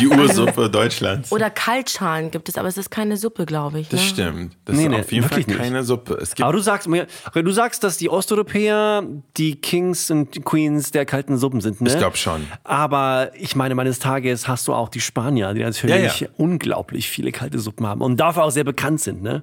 die 0.00 0.08
Ursuppe 0.08 0.68
Deutschlands? 0.70 1.30
Oder 1.32 1.48
Kaltschalen 1.50 2.30
gibt 2.30 2.48
es, 2.48 2.56
aber 2.58 2.68
es 2.68 2.76
ist 2.76 2.90
keine 2.90 3.16
Suppe, 3.16 3.46
glaube 3.46 3.80
ich. 3.80 3.88
Das 3.88 4.00
ne? 4.00 4.06
stimmt. 4.06 4.56
Das 4.64 4.76
Nee, 4.76 4.84
ist 4.84 4.88
nee, 4.90 5.00
auf 5.00 5.12
jeden 5.12 5.22
Fall 5.28 5.30
wirklich 5.38 5.46
nicht. 5.46 5.58
keine 5.58 5.84
Suppe. 5.84 6.14
Es 6.14 6.30
gibt 6.34 6.42
Aber 6.42 6.52
du 6.52 6.58
sagst 6.60 6.88
mir, 6.88 7.06
du 7.34 7.50
sagst, 7.50 7.84
dass 7.84 7.96
die 7.98 8.08
Osteuropäer 8.10 9.04
die 9.36 9.56
Kings 9.60 10.10
und 10.10 10.44
Queens 10.44 10.90
der 10.90 11.06
kalten 11.06 11.36
Suppen 11.38 11.60
sind, 11.60 11.80
ne? 11.80 11.88
Ich 11.90 11.98
glaub 11.98 12.16
schon. 12.16 12.46
Aber 12.64 13.30
ich 13.38 13.54
meine, 13.56 13.74
meines 13.74 13.98
Tages 13.98 14.48
hast 14.48 14.66
du 14.68 14.74
auch 14.74 14.88
die 14.88 15.00
Spanier, 15.00 15.54
die 15.54 15.62
natürlich 15.62 16.20
Ja, 16.20 16.26
ja. 16.26 16.32
unglaublich 16.36 17.08
viele 17.08 17.32
kalte 17.32 17.58
Suppen 17.58 17.86
haben 17.86 18.00
und 18.00 18.18
dafür 18.18 18.44
auch 18.44 18.50
sehr 18.50 18.64
bekannt 18.64 19.00
sind, 19.00 19.22
ne? 19.22 19.42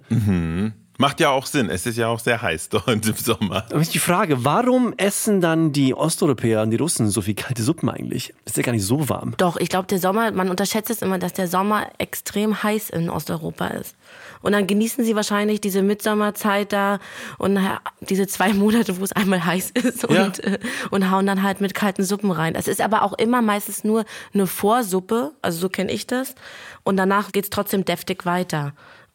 Macht 0.97 1.19
ja 1.19 1.29
auch 1.31 1.45
Sinn. 1.47 1.69
Es 1.69 1.85
ist 1.85 1.97
ja 1.97 2.07
auch 2.07 2.19
sehr 2.19 2.41
heiß 2.41 2.69
dort 2.69 2.87
im 2.87 3.15
Sommer. 3.15 3.65
Aber 3.69 3.79
ist 3.81 3.93
die 3.93 3.99
Frage, 3.99 4.45
warum 4.45 4.93
essen 4.97 5.41
dann 5.41 5.71
die 5.71 5.93
Osteuropäer 5.95 6.61
und 6.61 6.69
die 6.71 6.77
Russen 6.77 7.09
so 7.09 7.21
viel 7.21 7.33
kalte 7.33 7.63
Suppen 7.63 7.89
eigentlich? 7.89 8.33
Ist 8.45 8.57
ja 8.57 8.63
gar 8.63 8.71
nicht 8.73 8.85
so 8.85 9.09
warm. 9.09 9.33
Doch, 9.37 9.57
ich 9.57 9.69
glaube, 9.69 9.87
der 9.87 9.99
Sommer, 9.99 10.31
man 10.31 10.49
unterschätzt 10.49 10.89
es 10.91 11.01
immer, 11.01 11.17
dass 11.17 11.33
der 11.33 11.47
Sommer 11.47 11.87
extrem 11.97 12.61
heiß 12.61 12.91
in 12.91 13.09
Osteuropa 13.09 13.67
ist. 13.67 13.95
Und 14.41 14.51
dann 14.51 14.67
genießen 14.67 15.03
sie 15.05 15.15
wahrscheinlich 15.15 15.61
diese 15.61 15.81
Mitsommerzeit 15.81 16.73
da 16.73 16.99
und 17.37 17.55
äh, 17.57 17.61
diese 18.01 18.27
zwei 18.27 18.53
Monate, 18.53 18.99
wo 18.99 19.03
es 19.03 19.13
einmal 19.13 19.43
heiß 19.45 19.71
ist 19.73 20.05
und, 20.05 20.15
Ja. 20.15 20.27
äh, 20.43 20.59
und 20.91 21.09
hauen 21.09 21.25
dann 21.25 21.41
halt 21.43 21.61
mit 21.61 21.73
kalten 21.73 22.03
Suppen 22.03 22.29
rein. 22.29 22.53
Es 22.55 22.67
ist 22.67 22.81
aber 22.81 23.03
auch 23.03 23.13
immer 23.13 23.41
meistens 23.41 23.83
nur 23.83 24.03
eine 24.33 24.45
Vorsuppe, 24.45 25.31
also 25.41 25.57
so 25.59 25.69
kenne 25.69 25.91
ich 25.91 26.05
das. 26.07 26.35
Und 26.83 26.97
danach 26.97 27.31
geht's 27.31 27.49
trotzdem 27.49 27.85
deftig 27.85 28.25
weiter. 28.25 28.73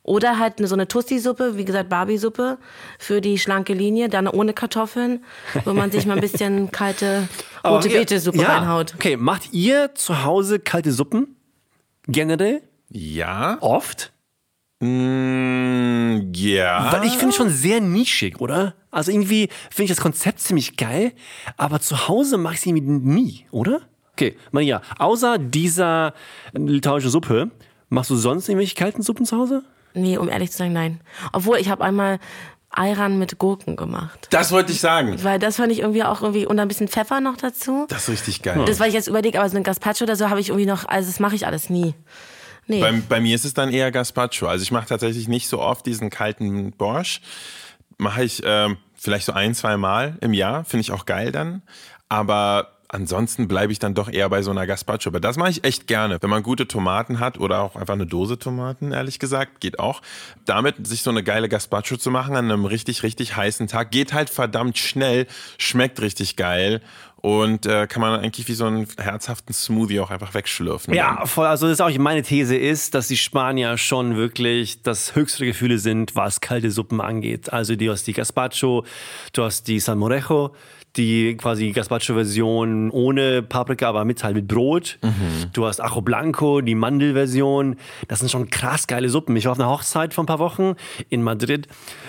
Oder 0.09 0.39
halt 0.39 0.55
so 0.67 0.75
eine 0.75 0.89
Tusti-Suppe, 0.89 1.59
wie 1.59 1.67
gesagt 1.67 1.91
Barbie-Suppe 1.91 2.57
für 2.99 3.21
die 3.21 3.39
schlanke 3.39 3.75
Linie, 3.75 4.09
dann 4.09 4.27
ohne 4.27 4.55
Kartoffeln, 4.55 5.23
wo 5.67 5.75
man 5.75 5.91
sich 5.91 6.07
mal 6.07 6.15
ein 6.15 6.21
bisschen 6.23 6.71
kalte 6.73 7.29
rote 7.63 7.91
Beete-Suppe 7.91 8.39
ja. 8.39 8.57
reinhaut. 8.57 8.95
Okay, 8.95 9.19
macht 9.19 9.53
ihr 9.53 9.95
zu 9.95 10.25
Hause 10.25 10.61
kalte 10.61 10.93
Suppen? 10.93 11.37
Generell? 12.07 12.63
Ja, 12.89 13.59
Oft? 13.61 14.13
Mm, 14.81 16.33
ja. 16.35 16.91
Weil 16.91 17.05
ich 17.05 17.19
finde 17.19 17.35
schon 17.35 17.51
sehr 17.51 17.83
nischig, 17.83 18.41
oder? 18.41 18.77
Also 18.91 19.11
irgendwie 19.11 19.51
finde 19.71 19.85
ich 19.85 19.91
das 19.91 20.01
Konzept 20.01 20.41
ziemlich 20.41 20.79
geil, 20.79 21.13
aber 21.59 21.81
zu 21.81 22.09
Hause 22.09 22.39
mache 22.39 22.55
ich 22.55 22.61
es 22.61 22.67
irgendwie 22.67 22.89
nie, 22.89 23.47
oder? 23.51 23.83
Okay, 24.13 24.37
Maria, 24.53 24.81
außer 24.99 25.37
dieser 25.37 26.15
litauischen 26.55 27.11
Suppe, 27.11 27.51
machst 27.91 28.09
du 28.09 28.17
sonst 28.17 28.49
irgendwelche 28.49 28.75
kalten 28.75 29.03
Suppen 29.03 29.27
zu 29.27 29.37
Hause? 29.37 29.65
Nee, 30.01 30.19
um 30.19 30.29
ehrlich 30.29 30.51
zu 30.51 30.59
sagen, 30.59 30.73
nein. 30.73 31.01
Obwohl, 31.33 31.59
ich 31.59 31.69
habe 31.69 31.85
einmal 31.85 32.19
Ayran 32.71 33.19
mit 33.19 33.39
Gurken 33.39 33.77
gemacht. 33.77 34.29
Das 34.31 34.53
wollte 34.53 34.73
ich 34.73 34.81
sagen. 34.81 35.23
Weil 35.25 35.39
das 35.39 35.57
fand 35.57 35.73
ich 35.73 35.81
irgendwie 35.81 36.05
auch 36.05 36.23
irgendwie, 36.23 36.47
und 36.47 36.59
ein 36.59 36.69
bisschen 36.69 36.89
Pfeffer 36.89 37.21
noch 37.21 37.37
dazu. 37.37 37.87
Das 37.89 38.03
ist 38.03 38.11
richtig 38.11 38.43
geil. 38.43 38.63
Das, 38.67 38.79
weil 38.79 38.89
ich 38.89 38.95
jetzt 38.95 39.09
überlege, 39.09 39.39
aber 39.39 39.49
so 39.49 39.57
ein 39.57 39.63
Gazpacho 39.63 40.05
oder 40.05 40.17
so 40.17 40.31
habe 40.31 40.41
ich 40.41 40.51
irgendwie 40.51 40.67
noch, 40.67 40.87
also 40.87 41.09
das 41.09 41.19
mache 41.19 41.35
ich 41.35 41.47
alles 41.47 41.71
nie. 41.71 41.95
Nee. 42.67 42.81
Bei, 42.81 42.93
bei 43.09 43.21
mir 43.21 43.35
ist 43.35 43.47
es 43.47 43.55
dann 43.55 43.71
eher 43.71 43.91
Gazpacho. 43.91 44.47
Also 44.47 44.63
ich 44.63 44.71
mache 44.71 44.87
tatsächlich 44.87 45.27
nicht 45.27 45.49
so 45.49 45.61
oft 45.61 45.87
diesen 45.87 46.11
kalten 46.11 46.73
Borsch. 46.73 47.23
Mache 47.97 48.23
ich 48.23 48.43
ähm, 48.45 48.77
vielleicht 48.95 49.25
so 49.25 49.33
ein, 49.33 49.55
zwei 49.55 49.77
Mal 49.79 50.19
im 50.21 50.35
Jahr. 50.35 50.65
Finde 50.65 50.83
ich 50.83 50.93
auch 50.93 51.07
geil 51.07 51.33
dann. 51.33 51.63
Aber 52.11 52.78
ansonsten 52.89 53.49
bleibe 53.49 53.73
ich 53.73 53.79
dann 53.79 53.95
doch 53.95 54.11
eher 54.11 54.29
bei 54.29 54.43
so 54.43 54.51
einer 54.51 54.67
Gazpacho. 54.67 55.11
Aber 55.11 55.21
das 55.21 55.37
mache 55.37 55.51
ich 55.51 55.65
echt 55.65 55.87
gerne. 55.87 56.19
Wenn 56.21 56.31
man 56.31 56.43
gute 56.43 56.67
Tomaten 56.67 57.21
hat 57.21 57.39
oder 57.39 57.61
auch 57.61 57.77
einfach 57.77 57.95
eine 57.95 58.07
Dose 58.07 58.39
Tomaten, 58.39 58.93
ehrlich 58.93 59.19
gesagt, 59.19 59.61
geht 59.61 59.79
auch. 59.79 60.03
Damit 60.45 60.87
sich 60.87 61.03
so 61.03 61.11
eine 61.11 61.23
geile 61.23 61.49
Gazpacho 61.49 61.97
zu 61.97 62.11
machen 62.11 62.35
an 62.35 62.47
einem 62.47 62.65
richtig, 62.65 63.03
richtig 63.03 63.37
heißen 63.37 63.67
Tag, 63.67 63.91
geht 63.91 64.13
halt 64.13 64.31
verdammt 64.31 64.79
schnell, 64.79 65.27
schmeckt 65.59 66.01
richtig 66.01 66.37
geil 66.37 66.81
und 67.21 67.67
äh, 67.67 67.87
kann 67.89 68.01
man 68.01 68.21
eigentlich 68.21 68.47
wie 68.47 68.55
so 68.55 68.67
einen 68.67 68.87
herzhaften 68.97 69.53
Smoothie 69.53 70.01
auch 70.01 70.11
einfach 70.11 70.35
wegschlürfen. 70.35 70.95
Ja, 70.95 71.27
voll. 71.27 71.47
Also 71.47 71.67
das 71.67 71.75
ist 71.75 71.81
auch 71.81 71.91
meine 71.99 72.23
These 72.23 72.57
ist, 72.57 72.95
dass 72.95 73.09
die 73.09 73.17
Spanier 73.17 73.77
schon 73.77 74.17
wirklich 74.17 74.83
das 74.83 75.17
höchste 75.17 75.45
Gefühle 75.45 75.79
sind, 75.79 76.15
was 76.15 76.41
kalte 76.41 76.71
Suppen 76.71 77.01
angeht. 77.01 77.53
Also 77.53 77.75
du 77.75 77.91
hast 77.91 78.07
die 78.07 78.13
Gazpacho, 78.13 78.85
du 79.33 79.43
hast 79.43 79.67
die 79.67 79.81
Salmorejo, 79.81 80.55
die 80.99 81.37
quasi 81.37 81.71
Gazpacho-Version 81.71 82.91
ohne 82.91 83.43
Paprika, 83.43 83.89
aber 83.89 84.05
mit 84.05 84.23
halt 84.23 84.35
mit 84.35 84.49
Brot. 84.49 84.99
Du 85.53 85.65
hast 85.65 85.81
Ajo 85.81 86.03
Blanco, 86.03 86.61
die 86.61 86.75
Mandelversion. 86.75 87.77
Das 88.09 88.19
sind 88.19 88.31
schon 88.31 88.51
krass 88.51 88.87
geile 88.87 89.09
Suppen. 89.09 89.37
Ich 89.37 89.45
war 89.45 89.53
auf 89.53 89.61
einer 89.61 89.71
Hochzeit 89.71 90.13
vor 90.13 90.25
ein 90.25 90.27
paar 90.27 90.39
Wochen 90.39 90.75
in 91.09 91.23
Madrid 91.23 91.69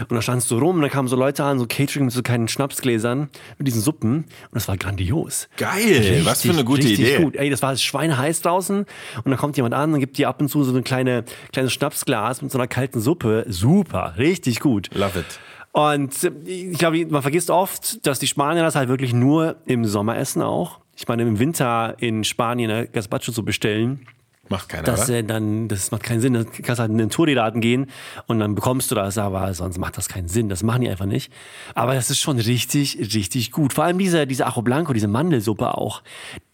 und 0.09 0.15
da 0.15 0.21
standst 0.21 0.49
du 0.51 0.57
rum 0.57 0.77
und 0.77 0.81
da 0.81 0.89
kamen 0.89 1.07
so 1.07 1.15
Leute 1.15 1.43
an, 1.43 1.59
so 1.59 1.65
Catering 1.67 2.05
mit 2.05 2.13
so 2.13 2.21
kleinen 2.21 2.47
Schnapsgläsern 2.47 3.29
mit 3.57 3.67
diesen 3.67 3.81
Suppen 3.81 4.17
und 4.17 4.25
das 4.53 4.67
war 4.67 4.77
grandios. 4.77 5.47
Geil, 5.57 6.21
was 6.23 6.41
für 6.41 6.51
eine 6.51 6.63
gute 6.63 6.87
richtig 6.87 6.99
Idee. 6.99 7.23
Gut. 7.23 7.35
Ey, 7.35 7.49
das 7.49 7.61
war 7.61 7.75
schweineheiß 7.75 8.41
draußen 8.41 8.79
und 8.79 9.25
dann 9.25 9.37
kommt 9.37 9.55
jemand 9.55 9.75
an 9.75 9.93
und 9.93 9.99
gibt 9.99 10.17
dir 10.17 10.27
ab 10.27 10.41
und 10.41 10.49
zu 10.49 10.63
so 10.63 10.75
ein 10.75 10.83
kleine, 10.83 11.23
kleines 11.53 11.71
Schnapsglas 11.73 12.41
mit 12.41 12.51
so 12.51 12.57
einer 12.57 12.67
kalten 12.67 12.99
Suppe. 12.99 13.45
Super, 13.47 14.15
richtig 14.17 14.59
gut. 14.59 14.89
Love 14.93 15.19
it. 15.19 15.39
Und 15.71 16.23
äh, 16.23 16.31
ich 16.45 16.77
glaube, 16.77 17.05
man 17.07 17.21
vergisst 17.21 17.49
oft, 17.49 18.05
dass 18.05 18.19
die 18.19 18.27
Spanier 18.27 18.63
das 18.63 18.75
halt 18.75 18.89
wirklich 18.89 19.13
nur 19.13 19.57
im 19.65 19.85
Sommer 19.85 20.17
essen 20.17 20.41
auch. 20.41 20.79
Ich 20.95 21.07
meine, 21.07 21.23
im 21.23 21.39
Winter 21.39 21.95
in 21.99 22.23
Spanien 22.23 22.69
eine 22.71 22.87
Gazpacho 22.87 23.31
zu 23.31 23.45
bestellen, 23.45 24.05
Macht 24.49 24.67
keiner, 24.67 24.83
das, 24.83 25.07
äh, 25.09 25.23
dann, 25.23 25.67
das 25.67 25.91
macht 25.91 26.01
keinen 26.01 26.21
Sinn. 26.21 26.33
Du 26.33 26.43
kannst 26.63 26.79
halt 26.79 26.89
in 26.89 26.97
den 26.97 27.11
Tourladen 27.11 27.61
gehen 27.61 27.85
und 28.25 28.39
dann 28.39 28.55
bekommst 28.55 28.89
du 28.89 28.95
das, 28.95 29.19
aber 29.19 29.53
sonst 29.53 29.77
macht 29.77 29.95
das 29.95 30.09
keinen 30.09 30.27
Sinn. 30.27 30.49
Das 30.49 30.63
machen 30.63 30.81
die 30.81 30.89
einfach 30.89 31.05
nicht. 31.05 31.31
Aber 31.75 31.93
das 31.93 32.09
ist 32.09 32.19
schon 32.19 32.39
richtig, 32.39 32.97
richtig 33.13 33.51
gut. 33.51 33.73
Vor 33.73 33.83
allem 33.83 33.99
diese, 33.99 34.25
diese 34.25 34.47
Ajo 34.47 34.63
Blanco, 34.63 34.91
diese 34.91 35.07
Mandelsuppe 35.07 35.77
auch, 35.77 36.01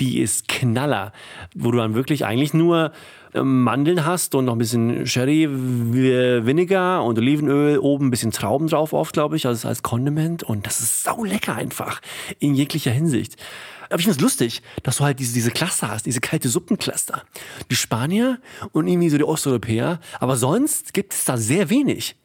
die 0.01 0.19
ist 0.19 0.49
Knaller, 0.49 1.13
wo 1.55 1.71
du 1.71 1.77
dann 1.77 1.95
wirklich 1.95 2.25
eigentlich 2.25 2.53
nur 2.53 2.91
Mandeln 3.43 4.05
hast 4.05 4.35
und 4.35 4.45
noch 4.45 4.53
ein 4.53 4.57
bisschen 4.57 5.05
Sherry 5.07 5.47
Vi- 5.47 6.45
Vinegar 6.45 7.03
und 7.03 7.17
Olivenöl, 7.17 7.77
oben 7.79 8.07
ein 8.07 8.11
bisschen 8.11 8.31
Trauben 8.31 8.67
drauf 8.67 8.93
oft, 8.93 9.13
glaube 9.13 9.35
ich, 9.35 9.45
als, 9.45 9.65
als 9.65 9.83
Condiment. 9.83 10.43
Und 10.43 10.65
das 10.65 10.79
ist 10.79 11.03
sau 11.03 11.23
lecker 11.23 11.55
einfach 11.55 12.01
in 12.39 12.55
jeglicher 12.55 12.91
Hinsicht. 12.91 13.35
Aber 13.89 13.99
ich 13.99 14.05
finde 14.05 14.17
es 14.17 14.21
lustig, 14.21 14.61
dass 14.83 14.97
du 14.97 15.03
halt 15.03 15.19
diese, 15.19 15.33
diese 15.33 15.51
Cluster 15.51 15.89
hast, 15.89 16.05
diese 16.07 16.19
kalte 16.19 16.49
Suppencluster. 16.49 17.21
Die 17.69 17.75
Spanier 17.75 18.39
und 18.71 18.87
irgendwie 18.87 19.09
so 19.09 19.17
die 19.17 19.23
Osteuropäer. 19.23 19.99
Aber 20.19 20.37
sonst 20.37 20.93
gibt 20.93 21.13
es 21.13 21.23
da 21.25 21.37
sehr 21.37 21.69
wenig. 21.69 22.15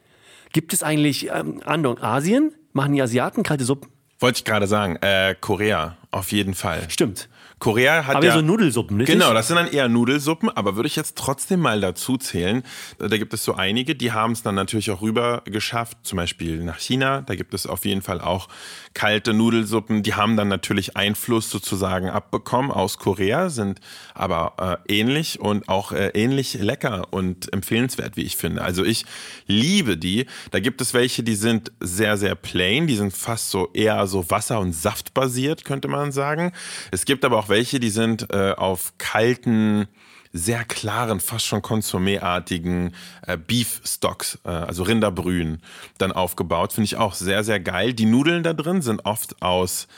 Gibt 0.52 0.72
es 0.72 0.82
eigentlich, 0.82 1.28
ähm, 1.32 1.60
Andong, 1.64 2.00
Asien? 2.02 2.52
Machen 2.72 2.94
die 2.94 3.02
Asiaten 3.02 3.42
kalte 3.42 3.64
Suppen? 3.64 3.90
Wollte 4.20 4.38
ich 4.38 4.44
gerade 4.44 4.66
sagen. 4.66 4.96
Äh, 4.96 5.34
Korea, 5.40 5.96
auf 6.10 6.32
jeden 6.32 6.54
Fall. 6.54 6.82
Stimmt. 6.88 7.28
Korea 7.60 8.06
hat 8.06 8.16
Aber 8.16 8.26
ja 8.26 8.32
so 8.32 8.40
Nudelsuppen, 8.40 8.96
richtig? 8.96 9.18
Genau, 9.18 9.34
das 9.34 9.48
sind 9.48 9.56
dann 9.56 9.68
eher 9.68 9.88
Nudelsuppen, 9.88 10.48
aber 10.48 10.76
würde 10.76 10.86
ich 10.86 10.96
jetzt 10.96 11.16
trotzdem 11.16 11.60
mal 11.60 11.78
dazu 11.78 12.16
zählen. 12.16 12.62
Da 12.98 13.18
gibt 13.18 13.34
es 13.34 13.44
so 13.44 13.54
einige, 13.54 13.94
die 13.94 14.12
haben 14.12 14.32
es 14.32 14.42
dann 14.42 14.54
natürlich 14.54 14.90
auch 14.90 15.02
rüber 15.02 15.42
geschafft, 15.44 15.98
zum 16.02 16.16
Beispiel 16.16 16.64
nach 16.64 16.78
China. 16.78 17.20
Da 17.20 17.34
gibt 17.34 17.52
es 17.52 17.66
auf 17.66 17.84
jeden 17.84 18.00
Fall 18.00 18.22
auch 18.22 18.48
kalte 18.94 19.34
Nudelsuppen. 19.34 20.02
Die 20.02 20.14
haben 20.14 20.38
dann 20.38 20.48
natürlich 20.48 20.96
Einfluss 20.96 21.50
sozusagen 21.50 22.08
abbekommen 22.08 22.70
aus 22.70 22.96
Korea, 22.96 23.50
sind 23.50 23.80
aber 24.14 24.80
äh, 24.88 24.98
ähnlich 24.98 25.38
und 25.38 25.68
auch 25.68 25.92
äh, 25.92 26.08
ähnlich 26.14 26.54
lecker 26.54 27.08
und 27.10 27.52
empfehlenswert, 27.52 28.16
wie 28.16 28.22
ich 28.22 28.38
finde. 28.38 28.62
Also 28.62 28.86
ich 28.86 29.04
liebe 29.46 29.98
die. 29.98 30.24
Da 30.50 30.60
gibt 30.60 30.80
es 30.80 30.94
welche, 30.94 31.22
die 31.22 31.34
sind 31.34 31.72
sehr, 31.78 32.16
sehr 32.16 32.36
plain. 32.36 32.86
Die 32.86 32.96
sind 32.96 33.12
fast 33.12 33.50
so 33.50 33.68
eher 33.74 34.06
so 34.06 34.30
Wasser- 34.30 34.60
und 34.60 34.72
Saftbasiert, 34.72 35.66
könnte 35.66 35.88
man 35.88 36.10
sagen. 36.10 36.52
Es 36.90 37.04
gibt 37.04 37.22
aber 37.26 37.36
auch 37.38 37.49
welche, 37.50 37.80
die 37.80 37.90
sind 37.90 38.32
äh, 38.32 38.52
auf 38.56 38.94
kalten, 38.96 39.86
sehr 40.32 40.64
klaren, 40.64 41.20
fast 41.20 41.46
schon 41.46 41.60
Konsumé-artigen 41.60 42.94
äh, 43.26 43.36
Beef 43.36 43.82
Stocks, 43.84 44.38
äh, 44.44 44.48
also 44.48 44.84
Rinderbrühen, 44.84 45.60
dann 45.98 46.12
aufgebaut. 46.12 46.72
Finde 46.72 46.86
ich 46.86 46.96
auch 46.96 47.14
sehr, 47.14 47.44
sehr 47.44 47.60
geil. 47.60 47.92
Die 47.92 48.06
Nudeln 48.06 48.42
da 48.42 48.52
drin 48.52 48.80
sind 48.80 49.04
oft 49.04 49.42
aus 49.42 49.88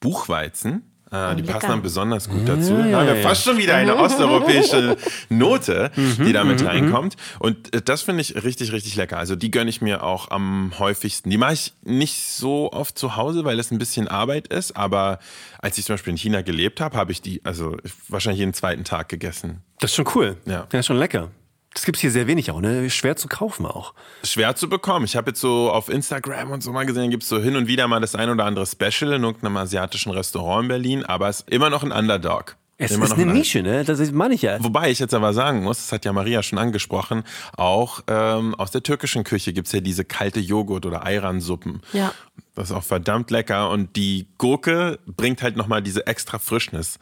Buchweizen. 0.00 0.82
Äh, 1.10 1.36
die 1.36 1.42
lecker. 1.42 1.54
passen 1.54 1.68
dann 1.70 1.82
besonders 1.82 2.28
gut 2.28 2.46
dazu. 2.46 2.74
Da 2.76 3.00
haben 3.00 3.06
wir 3.06 3.16
fast 3.16 3.44
schon 3.44 3.56
wieder 3.56 3.74
eine 3.76 3.96
osteuropäische 4.00 4.96
Note, 5.30 5.90
die 5.96 6.32
da 6.32 6.44
mit 6.44 6.64
reinkommt. 6.64 7.16
Und 7.38 7.74
äh, 7.74 7.80
das 7.82 8.02
finde 8.02 8.20
ich 8.20 8.34
richtig, 8.42 8.72
richtig 8.72 8.96
lecker. 8.96 9.18
Also 9.18 9.34
die 9.34 9.50
gönne 9.50 9.70
ich 9.70 9.80
mir 9.80 10.02
auch 10.02 10.30
am 10.30 10.72
häufigsten. 10.78 11.30
Die 11.30 11.38
mache 11.38 11.54
ich 11.54 11.72
nicht 11.82 12.22
so 12.28 12.72
oft 12.72 12.98
zu 12.98 13.16
Hause, 13.16 13.44
weil 13.44 13.58
es 13.58 13.70
ein 13.70 13.78
bisschen 13.78 14.08
Arbeit 14.08 14.48
ist. 14.48 14.76
Aber 14.76 15.18
als 15.60 15.78
ich 15.78 15.86
zum 15.86 15.94
Beispiel 15.94 16.10
in 16.12 16.18
China 16.18 16.42
gelebt 16.42 16.80
habe, 16.80 16.96
habe 16.96 17.12
ich 17.12 17.22
die 17.22 17.40
also 17.44 17.76
wahrscheinlich 18.08 18.40
jeden 18.40 18.54
zweiten 18.54 18.84
Tag 18.84 19.08
gegessen. 19.08 19.62
Das 19.80 19.90
ist 19.90 19.96
schon 19.96 20.08
cool. 20.14 20.36
Ja. 20.44 20.66
Das 20.70 20.80
ist 20.80 20.86
schon 20.86 20.98
lecker. 20.98 21.30
Das 21.74 21.84
gibt's 21.84 22.00
hier 22.00 22.10
sehr 22.10 22.26
wenig 22.26 22.50
auch, 22.50 22.60
ne? 22.60 22.88
Schwer 22.90 23.16
zu 23.16 23.28
kaufen 23.28 23.66
auch. 23.66 23.94
Schwer 24.24 24.56
zu 24.56 24.68
bekommen. 24.68 25.04
Ich 25.04 25.16
habe 25.16 25.30
jetzt 25.30 25.40
so 25.40 25.70
auf 25.70 25.88
Instagram 25.88 26.50
und 26.50 26.62
so 26.62 26.72
mal 26.72 26.86
gesehen, 26.86 27.10
gibt 27.10 27.22
es 27.22 27.28
so 27.28 27.38
hin 27.40 27.56
und 27.56 27.68
wieder 27.68 27.86
mal 27.88 28.00
das 28.00 28.14
ein 28.14 28.30
oder 28.30 28.44
andere 28.46 28.66
Special 28.66 29.12
in 29.12 29.22
irgendeinem 29.22 29.56
asiatischen 29.58 30.10
Restaurant 30.10 30.62
in 30.64 30.68
Berlin, 30.68 31.04
aber 31.04 31.28
es 31.28 31.40
ist 31.40 31.50
immer 31.50 31.70
noch 31.70 31.82
ein 31.84 31.92
Underdog. 31.92 32.56
Es 32.80 32.92
immer 32.92 33.04
ist 33.04 33.10
noch 33.10 33.18
eine 33.18 33.30
ein 33.30 33.36
Nische, 33.36 33.62
ne? 33.62 33.84
Das 33.84 33.98
ist- 33.98 34.12
meine 34.12 34.34
ich 34.34 34.42
ja. 34.42 34.62
Wobei 34.62 34.90
ich 34.90 34.98
jetzt 35.00 35.12
aber 35.12 35.32
sagen 35.34 35.62
muss, 35.64 35.78
das 35.78 35.92
hat 35.92 36.04
ja 36.04 36.12
Maria 36.12 36.42
schon 36.44 36.58
angesprochen, 36.58 37.24
auch 37.56 38.00
ähm, 38.06 38.54
aus 38.54 38.70
der 38.70 38.82
türkischen 38.82 39.24
Küche 39.24 39.52
gibt's 39.52 39.72
ja 39.72 39.80
diese 39.80 40.04
kalte 40.04 40.38
Joghurt- 40.40 40.86
oder 40.86 41.04
Ayran-Suppen. 41.04 41.82
Ja. 41.92 42.12
Das 42.58 42.70
ist 42.70 42.76
auch 42.76 42.82
verdammt 42.82 43.30
lecker 43.30 43.70
und 43.70 43.94
die 43.94 44.26
Gurke 44.36 44.98
bringt 45.06 45.42
halt 45.42 45.56
nochmal 45.56 45.80
diese 45.82 46.06
extra 46.08 46.38
Frischness 46.40 46.98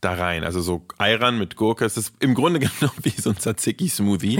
da 0.00 0.12
rein. 0.14 0.44
Also 0.44 0.60
so 0.60 0.84
Ayran 0.98 1.38
mit 1.38 1.56
Gurke, 1.56 1.84
es 1.84 1.96
ist 1.96 2.12
im 2.20 2.34
Grunde 2.34 2.58
genommen 2.80 2.92
wie 3.02 3.10
so 3.10 3.30
ein 3.30 3.36
Tzatziki-Smoothie. 3.38 4.38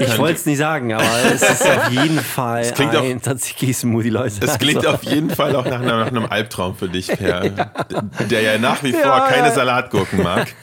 Ich 0.00 0.18
wollte 0.18 0.34
es 0.34 0.46
nicht 0.46 0.58
sagen, 0.58 0.92
aber 0.92 1.04
es 1.32 1.42
ist 1.42 1.62
auf 1.68 1.90
jeden 1.90 2.18
Fall 2.20 2.70
klingt 2.72 2.94
ein 2.96 3.20
Tzatziki-Smoothie, 3.20 4.10
Leute. 4.10 4.34
Es 4.44 4.58
klingt 4.58 4.78
Also, 4.78 4.90
auf 4.90 5.02
jeden 5.04 5.30
Fall 5.30 5.54
auch 5.56 5.64
nach, 5.64 5.80
nach 5.82 6.06
einem 6.08 6.24
Albtraum 6.26 6.76
für 6.76 6.88
dich, 6.88 7.06
Per, 7.08 7.48
der 8.30 8.40
ja 8.42 8.58
nach 8.58 8.82
wie 8.82 8.92
vor 8.92 9.00
Ja, 9.02 9.26
keine 9.28 9.48
ja. 9.48 9.54
Salatgurken 9.54 10.22
mag. 10.22 10.54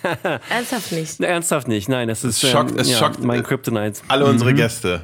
Ernsthaft 0.49 0.91
nicht. 0.93 1.19
Ernsthaft 1.21 1.67
nicht, 1.67 1.87
nein, 1.89 2.07
das 2.07 2.23
ist 2.23 2.43
schockt- 2.43 2.71
ähm, 2.71 2.79
es 2.79 2.89
ja, 2.89 2.97
schockt, 2.97 3.23
mein 3.23 3.41
äh, 3.41 3.43
Kryptonite. 3.43 4.01
Alle 4.07 4.25
unsere 4.25 4.53
Gäste. 4.53 5.01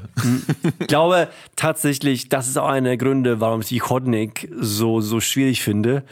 Ich 0.79 0.87
glaube 0.87 1.27
tatsächlich, 1.55 2.29
das 2.29 2.47
ist 2.47 2.57
auch 2.57 2.67
einer 2.67 2.89
der 2.89 2.97
Gründe, 2.97 3.39
warum 3.39 3.61
ich 3.61 3.67
die 3.67 3.79
Chodnik 4.13 4.49
so, 4.59 5.01
so 5.01 5.19
schwierig 5.19 5.61
finde. 5.61 6.03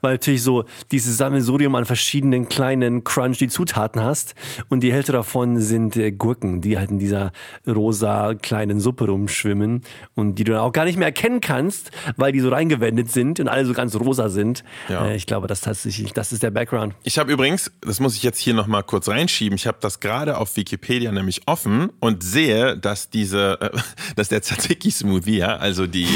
Weil 0.00 0.14
natürlich 0.14 0.42
so 0.42 0.64
dieses 0.92 1.16
Sammelsurium 1.16 1.74
an 1.74 1.84
verschiedenen 1.84 2.48
kleinen 2.48 3.04
crunchy 3.04 3.48
Zutaten 3.48 4.02
hast 4.02 4.34
und 4.68 4.80
die 4.80 4.92
Hälfte 4.92 5.12
davon 5.12 5.58
sind 5.60 5.96
äh, 5.96 6.12
Gurken, 6.12 6.60
die 6.60 6.78
halt 6.78 6.90
in 6.90 6.98
dieser 6.98 7.32
rosa 7.66 8.34
kleinen 8.34 8.80
Suppe 8.80 9.06
rumschwimmen 9.06 9.82
und 10.14 10.36
die 10.36 10.44
du 10.44 10.52
dann 10.52 10.60
auch 10.60 10.72
gar 10.72 10.84
nicht 10.84 10.98
mehr 10.98 11.08
erkennen 11.08 11.40
kannst, 11.40 11.90
weil 12.16 12.32
die 12.32 12.40
so 12.40 12.50
reingewendet 12.50 13.10
sind 13.10 13.40
und 13.40 13.48
alle 13.48 13.64
so 13.64 13.72
ganz 13.72 13.94
rosa 13.96 14.28
sind. 14.28 14.64
Ja. 14.88 15.06
Äh, 15.06 15.16
ich 15.16 15.26
glaube, 15.26 15.46
das 15.46 15.60
tatsächlich, 15.62 16.12
das 16.12 16.32
ist 16.32 16.42
der 16.42 16.50
Background. 16.50 16.94
Ich 17.02 17.18
habe 17.18 17.32
übrigens, 17.32 17.70
das 17.80 18.00
muss 18.00 18.16
ich 18.16 18.22
jetzt 18.22 18.38
hier 18.38 18.54
nochmal 18.54 18.82
kurz 18.82 19.08
reinschieben, 19.08 19.56
ich 19.56 19.66
habe 19.66 19.78
das 19.80 20.00
gerade 20.00 20.36
auf 20.36 20.56
Wikipedia 20.56 21.10
nämlich 21.12 21.42
offen 21.46 21.90
und 22.00 22.22
sehe, 22.22 22.76
dass 22.76 23.10
diese, 23.10 23.58
äh, 23.60 23.70
dass 24.16 24.28
der 24.28 24.42
Tzatziki-Smoothie, 24.42 25.38
ja, 25.38 25.56
also 25.56 25.86
die, 25.86 26.08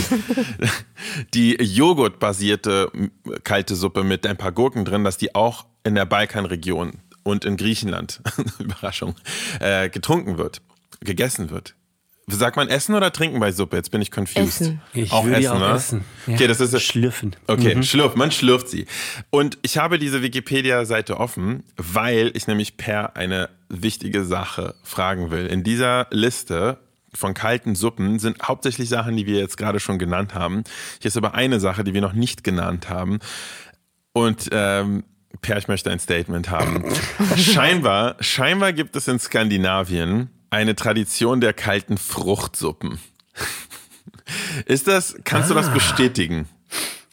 die 1.35 1.57
Joghurt-basierte 1.63 2.91
kalte 3.45 3.77
Suppe 3.77 4.05
mit 4.05 4.27
ein 4.27 4.37
paar 4.37 4.53
Gurken 4.53 4.85
drin, 4.85 5.05
dass 5.05 5.17
die 5.17 5.35
auch 5.35 5.67
in 5.85 5.95
der 5.95 6.07
Balkanregion 6.07 6.99
und 7.23 7.45
in 7.45 7.57
Griechenland, 7.57 8.21
Überraschung, 8.59 9.15
äh, 9.61 9.89
getrunken 9.89 10.39
wird, 10.39 10.63
gegessen 11.01 11.51
wird. 11.51 11.75
Sagt 12.27 12.57
man 12.57 12.69
Essen 12.69 12.95
oder 12.95 13.13
Trinken 13.13 13.41
bei 13.41 13.51
Suppe? 13.51 13.77
Jetzt 13.77 13.91
bin 13.91 14.01
ich 14.03 14.11
confused. 14.11 14.61
Essen. 14.61 14.81
Ich 14.93 15.11
auch 15.11 15.25
würde 15.25 15.39
Essen, 15.39 15.51
auch 15.51 15.59
ne? 15.59 15.75
essen. 15.75 16.05
Ja. 16.27 16.35
Okay, 16.35 16.47
das 16.47 16.61
ist 16.61 16.81
Schlürfen. 16.81 17.35
Okay, 17.49 17.83
schlürft, 17.83 18.17
man 18.17 18.31
schlürft 18.31 18.69
sie. 18.69 18.87
Und 19.31 19.59
ich 19.63 19.79
habe 19.79 19.99
diese 19.99 20.23
Wikipedia-Seite 20.23 21.19
offen, 21.19 21.65
weil 21.77 22.31
ich 22.35 22.47
nämlich 22.47 22.77
Per 22.77 23.17
eine 23.17 23.49
wichtige 23.69 24.25
Sache 24.25 24.75
fragen 24.85 25.31
will. 25.31 25.47
In 25.47 25.65
dieser 25.65 26.07
Liste 26.11 26.79
von 27.15 27.35
kalten 27.35 27.75
Suppen 27.75 28.19
sind 28.19 28.43
hauptsächlich 28.43 28.89
Sachen, 28.89 29.17
die 29.17 29.27
wir 29.27 29.39
jetzt 29.39 29.57
gerade 29.57 29.81
schon 29.81 29.99
genannt 29.99 30.35
haben. 30.35 30.65
Hier 31.01 31.09
ist 31.09 31.17
aber 31.17 31.35
eine 31.35 31.61
Sache, 31.61 31.85
die 31.85 31.95
wir 31.95 32.01
noch 32.01 32.13
nicht 32.13 32.45
genannt 32.45 32.89
haben. 32.89 33.19
Und 34.13 34.49
ähm, 34.53 35.05
Per, 35.43 35.57
ich 35.57 35.69
möchte 35.69 35.91
ein 35.91 36.01
Statement 36.01 36.51
haben. 36.51 36.85
scheinbar, 37.37 38.17
scheinbar 38.21 38.73
gibt 38.73 38.97
es 38.97 39.09
in 39.09 39.19
Skandinavien 39.19 40.29
eine 40.51 40.75
Tradition 40.75 41.41
der 41.41 41.53
kalten 41.53 41.99
Fruchtsuppen. 41.99 42.99
Ist 44.67 44.89
das, 44.89 45.17
kannst 45.25 45.51
du 45.51 45.55
das 45.55 45.73
bestätigen? 45.73 46.49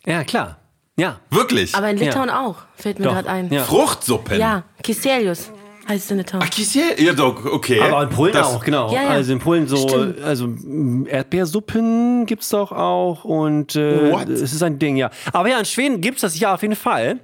Ja, 0.05 0.23
klar. 0.23 0.57
Ja. 0.97 1.19
Wirklich? 1.29 1.75
Aber 1.75 1.89
in 1.89 1.97
Litauen 1.97 2.29
auch, 2.31 2.63
fällt 2.75 2.99
mir 2.99 3.05
gerade 3.05 3.29
ein. 3.29 3.51
ja. 3.53 3.63
Fruchtsuppen? 3.63 4.39
Ja, 4.39 4.63
Kiselius 4.81 5.51
heißt 5.87 6.05
es 6.05 6.11
in 6.11 6.17
Litauen. 6.17 6.43
Ach, 6.45 6.49
Kisiel? 6.49 6.83
Ja, 6.97 7.13
doch, 7.13 7.45
okay. 7.45 7.79
Aber 7.81 8.03
in 8.03 8.09
Polen 8.09 8.33
Das- 8.33 8.47
auch, 8.47 8.63
genau. 8.63 8.91
Ja, 8.93 9.03
ja. 9.03 9.09
Also 9.09 9.33
in 9.33 9.39
Polen 9.39 9.67
so, 9.67 9.77
Stimmt. 9.87 10.21
also 10.21 10.47
mm, 10.47 11.07
Erdbeersuppen 11.07 12.25
gibt's 12.25 12.49
doch 12.49 12.71
auch 12.71 13.23
und 13.23 13.75
äh, 13.75 14.11
What? 14.11 14.29
es 14.29 14.53
ist 14.53 14.63
ein 14.63 14.79
Ding, 14.79 14.97
ja. 14.97 15.09
Aber 15.33 15.49
ja, 15.49 15.59
in 15.59 15.65
Schweden 15.65 16.01
gibt's 16.01 16.21
das 16.21 16.39
ja 16.39 16.53
auf 16.53 16.61
jeden 16.61 16.75
Fall. 16.75 17.19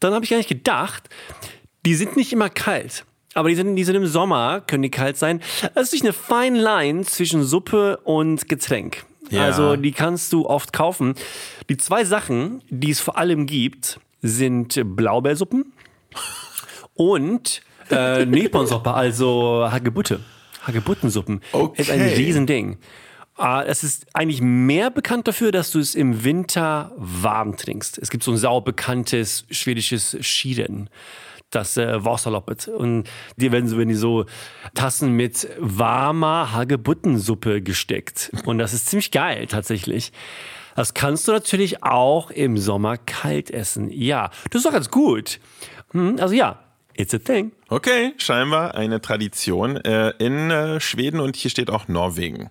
Dann 0.00 0.14
habe 0.14 0.24
ich 0.24 0.32
eigentlich 0.32 0.48
gedacht, 0.48 1.08
die 1.84 1.94
sind 1.94 2.16
nicht 2.16 2.32
immer 2.32 2.48
kalt. 2.48 3.04
Aber 3.34 3.48
die 3.48 3.54
sind, 3.54 3.76
die 3.76 3.84
sind 3.84 3.94
im 3.94 4.06
Sommer, 4.06 4.60
können 4.66 4.82
die 4.82 4.90
kalt 4.90 5.16
sein. 5.16 5.40
Es 5.74 5.84
ist 5.84 5.92
nicht 5.92 6.04
eine 6.04 6.12
fine 6.12 6.60
line 6.60 7.04
zwischen 7.04 7.44
Suppe 7.44 7.98
und 7.98 8.48
Getränk. 8.48 9.04
Ja. 9.30 9.44
Also 9.44 9.76
die 9.76 9.92
kannst 9.92 10.32
du 10.32 10.46
oft 10.46 10.72
kaufen. 10.72 11.14
Die 11.68 11.76
zwei 11.76 12.04
Sachen, 12.04 12.62
die 12.70 12.90
es 12.90 12.98
vor 12.98 13.16
allem 13.16 13.46
gibt, 13.46 14.00
sind 14.22 14.80
Blaubeersuppen 14.96 15.72
und 16.94 17.62
äh, 17.90 18.24
Nepomsuppe, 18.26 18.92
also 18.92 19.66
Hagebutte. 19.70 20.20
Hagebuttensuppen. 20.66 21.40
Okay. 21.52 21.82
Ist 21.82 21.90
ein 21.90 22.00
Riesending. 22.02 22.78
Ah, 23.36 23.62
Es 23.66 23.82
ist 23.82 24.06
eigentlich 24.12 24.42
mehr 24.42 24.90
bekannt 24.90 25.26
dafür, 25.26 25.50
dass 25.52 25.70
du 25.70 25.78
es 25.78 25.94
im 25.94 26.24
Winter 26.24 26.92
warm 26.96 27.56
trinkst. 27.56 27.96
Es 27.98 28.10
gibt 28.10 28.22
so 28.22 28.30
ein 28.32 28.36
sau 28.36 28.60
bekanntes 28.60 29.46
schwedisches 29.50 30.18
Schieden, 30.20 30.90
das 31.48 31.78
äh, 31.78 32.04
Wasserloppet. 32.04 32.68
Und 32.68 33.04
die 33.36 33.50
werden 33.50 33.66
so, 33.68 33.78
wenn 33.78 33.88
die 33.88 33.94
so 33.94 34.26
Tassen 34.74 35.12
mit 35.12 35.48
warmer 35.58 36.52
Hagebuttensuppe 36.52 37.62
gesteckt. 37.62 38.30
Und 38.44 38.58
das 38.58 38.74
ist 38.74 38.88
ziemlich 38.88 39.10
geil, 39.10 39.46
tatsächlich. 39.46 40.12
Das 40.76 40.92
kannst 40.92 41.26
du 41.26 41.32
natürlich 41.32 41.82
auch 41.82 42.30
im 42.30 42.58
Sommer 42.58 42.98
kalt 42.98 43.50
essen. 43.50 43.90
Ja, 43.90 44.30
das 44.50 44.60
ist 44.60 44.66
doch 44.66 44.72
ganz 44.72 44.90
gut. 44.90 45.40
Hm, 45.92 46.16
Also 46.20 46.34
ja, 46.34 46.58
it's 47.00 47.14
a 47.14 47.18
thing. 47.18 47.52
Okay, 47.68 48.12
scheinbar 48.18 48.74
eine 48.74 49.00
Tradition 49.00 49.76
äh, 49.76 50.10
in 50.18 50.50
äh, 50.50 50.80
Schweden 50.80 51.20
und 51.20 51.36
hier 51.36 51.50
steht 51.50 51.70
auch 51.70 51.88
Norwegen. 51.88 52.50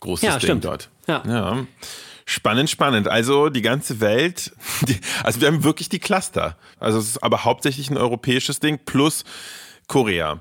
Großes 0.00 0.22
Ja, 0.24 0.32
Ding 0.32 0.40
stimmt. 0.40 0.64
dort. 0.64 0.90
Ja. 1.06 1.22
ja. 1.26 1.66
Spannend, 2.24 2.70
spannend. 2.70 3.08
Also 3.08 3.48
die 3.48 3.62
ganze 3.62 4.00
Welt, 4.00 4.52
die, 4.88 4.98
also 5.24 5.40
wir 5.40 5.48
haben 5.48 5.64
wirklich 5.64 5.88
die 5.88 5.98
Cluster. 5.98 6.56
Also 6.78 6.98
es 6.98 7.08
ist 7.10 7.22
aber 7.22 7.44
hauptsächlich 7.44 7.90
ein 7.90 7.96
europäisches 7.96 8.60
Ding 8.60 8.78
plus 8.84 9.24
Korea. 9.88 10.40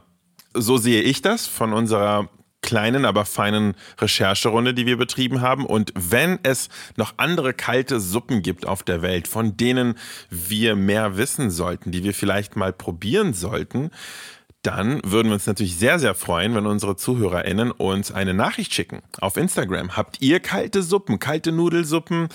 So 0.53 0.77
sehe 0.77 1.01
ich 1.01 1.21
das 1.21 1.48
von 1.48 1.74
unserer 1.74 2.29
kleinen, 2.62 3.06
aber 3.06 3.25
feinen 3.25 3.75
Rechercherunde, 4.00 4.74
die 4.74 4.86
wir 4.86 4.98
betrieben 4.98 5.41
haben. 5.41 5.65
Und 5.65 5.91
wenn 5.96 6.39
es 6.44 6.70
noch 6.96 7.13
andere 7.18 7.54
kalte 7.54 8.00
Suppen 8.00 8.41
gibt 8.41 8.65
auf 8.65 8.84
der 8.84 9.02
Welt, 9.02 9.28
von 9.28 9.58
denen 9.58 9.95
wir 10.30 10.76
mehr 10.76 11.17
wissen 11.17 11.50
sollten, 11.50 11.91
die 11.91 12.04
wir 12.04 12.13
vielleicht 12.13 12.56
mal 12.56 12.74
probieren 12.74 13.34
sollten, 13.34 13.91
dann 14.62 15.02
würden 15.04 15.30
wir 15.30 15.34
uns 15.34 15.47
natürlich 15.47 15.78
sehr, 15.78 15.97
sehr 15.97 16.13
freuen, 16.13 16.54
wenn 16.54 16.67
unsere 16.67 16.95
ZuhörerInnen 16.95 17.71
uns 17.71 18.12
eine 18.12 18.34
Nachricht 18.34 18.74
schicken 18.74 19.02
auf 19.19 19.38
Instagram. 19.38 19.97
Habt 19.97 20.21
ihr 20.21 20.39
kalte 20.39 20.84
Suppen, 20.84 21.17
kalte 21.17 21.52
Nudelsuppen 21.52 22.30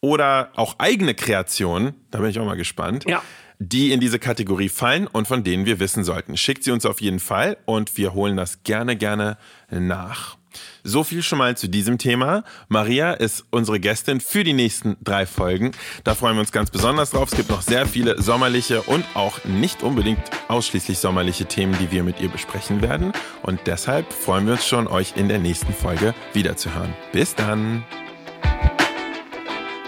oder 0.00 0.50
auch 0.56 0.76
eigene 0.78 1.14
Kreationen? 1.14 1.94
Da 2.10 2.18
bin 2.18 2.28
ich 2.28 2.38
auch 2.38 2.44
mal 2.44 2.56
gespannt. 2.56 3.04
Ja. 3.08 3.22
Die 3.62 3.92
in 3.92 4.00
diese 4.00 4.18
Kategorie 4.18 4.70
fallen 4.70 5.06
und 5.06 5.28
von 5.28 5.44
denen 5.44 5.66
wir 5.66 5.80
wissen 5.80 6.02
sollten. 6.02 6.38
Schickt 6.38 6.64
sie 6.64 6.70
uns 6.70 6.86
auf 6.86 7.02
jeden 7.02 7.20
Fall 7.20 7.58
und 7.66 7.98
wir 7.98 8.14
holen 8.14 8.38
das 8.38 8.62
gerne, 8.62 8.96
gerne 8.96 9.36
nach. 9.70 10.38
So 10.82 11.04
viel 11.04 11.22
schon 11.22 11.38
mal 11.38 11.58
zu 11.58 11.68
diesem 11.68 11.98
Thema. 11.98 12.42
Maria 12.68 13.12
ist 13.12 13.44
unsere 13.50 13.78
Gästin 13.78 14.22
für 14.22 14.44
die 14.44 14.54
nächsten 14.54 14.96
drei 15.02 15.26
Folgen. 15.26 15.72
Da 16.04 16.14
freuen 16.14 16.36
wir 16.36 16.40
uns 16.40 16.52
ganz 16.52 16.70
besonders 16.70 17.10
drauf. 17.10 17.28
Es 17.30 17.36
gibt 17.36 17.50
noch 17.50 17.60
sehr 17.60 17.86
viele 17.86 18.20
sommerliche 18.20 18.80
und 18.80 19.04
auch 19.12 19.44
nicht 19.44 19.82
unbedingt 19.82 20.22
ausschließlich 20.48 20.98
sommerliche 20.98 21.44
Themen, 21.44 21.76
die 21.78 21.92
wir 21.92 22.02
mit 22.02 22.18
ihr 22.18 22.30
besprechen 22.30 22.80
werden. 22.80 23.12
Und 23.42 23.60
deshalb 23.66 24.10
freuen 24.10 24.46
wir 24.46 24.54
uns 24.54 24.66
schon, 24.66 24.86
euch 24.86 25.16
in 25.16 25.28
der 25.28 25.38
nächsten 25.38 25.74
Folge 25.74 26.14
wiederzuhören. 26.32 26.94
Bis 27.12 27.34
dann! 27.34 27.84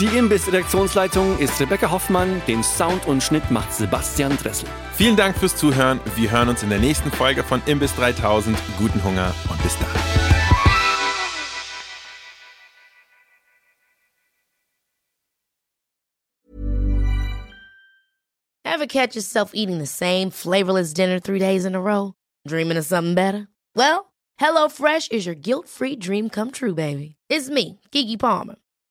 Die 0.00 0.06
Imbiss-Redaktionsleitung 0.06 1.40
ist 1.40 1.60
Rebecca 1.60 1.90
Hoffmann, 1.90 2.40
den 2.46 2.62
Sound 2.62 3.04
und 3.08 3.20
Schnitt 3.20 3.50
macht 3.50 3.74
Sebastian 3.74 4.36
Dressel. 4.36 4.68
Vielen 4.94 5.16
Dank 5.16 5.36
fürs 5.36 5.56
Zuhören. 5.56 5.98
Wir 6.14 6.30
hören 6.30 6.48
uns 6.48 6.62
in 6.62 6.70
der 6.70 6.78
nächsten 6.78 7.10
Folge 7.10 7.42
von 7.42 7.60
Imbiss 7.66 7.96
3000. 7.96 8.56
Guten 8.78 9.02
Hunger 9.02 9.34
und 9.50 9.60
bis 9.60 9.76
dann. 9.76 9.88
Ever 18.62 18.86
catch 18.86 19.16
yourself 19.16 19.50
eating 19.52 19.80
the 19.80 19.86
same 19.86 20.30
flavorless 20.30 20.94
dinner 20.94 21.18
three 21.20 21.40
days 21.40 21.64
in 21.64 21.74
a 21.74 21.80
row? 21.80 22.14
Dreaming 22.46 22.78
of 22.78 22.84
something 22.86 23.16
better? 23.16 23.48
Well, 23.74 24.12
HelloFresh 24.38 25.10
is 25.10 25.26
your 25.26 25.34
guilt-free 25.34 25.96
dream 25.96 26.30
come 26.30 26.52
true, 26.52 26.74
baby. 26.74 27.16
It's 27.28 27.50
me, 27.50 27.80
Kiki 27.90 28.16
Palmer. 28.16 28.54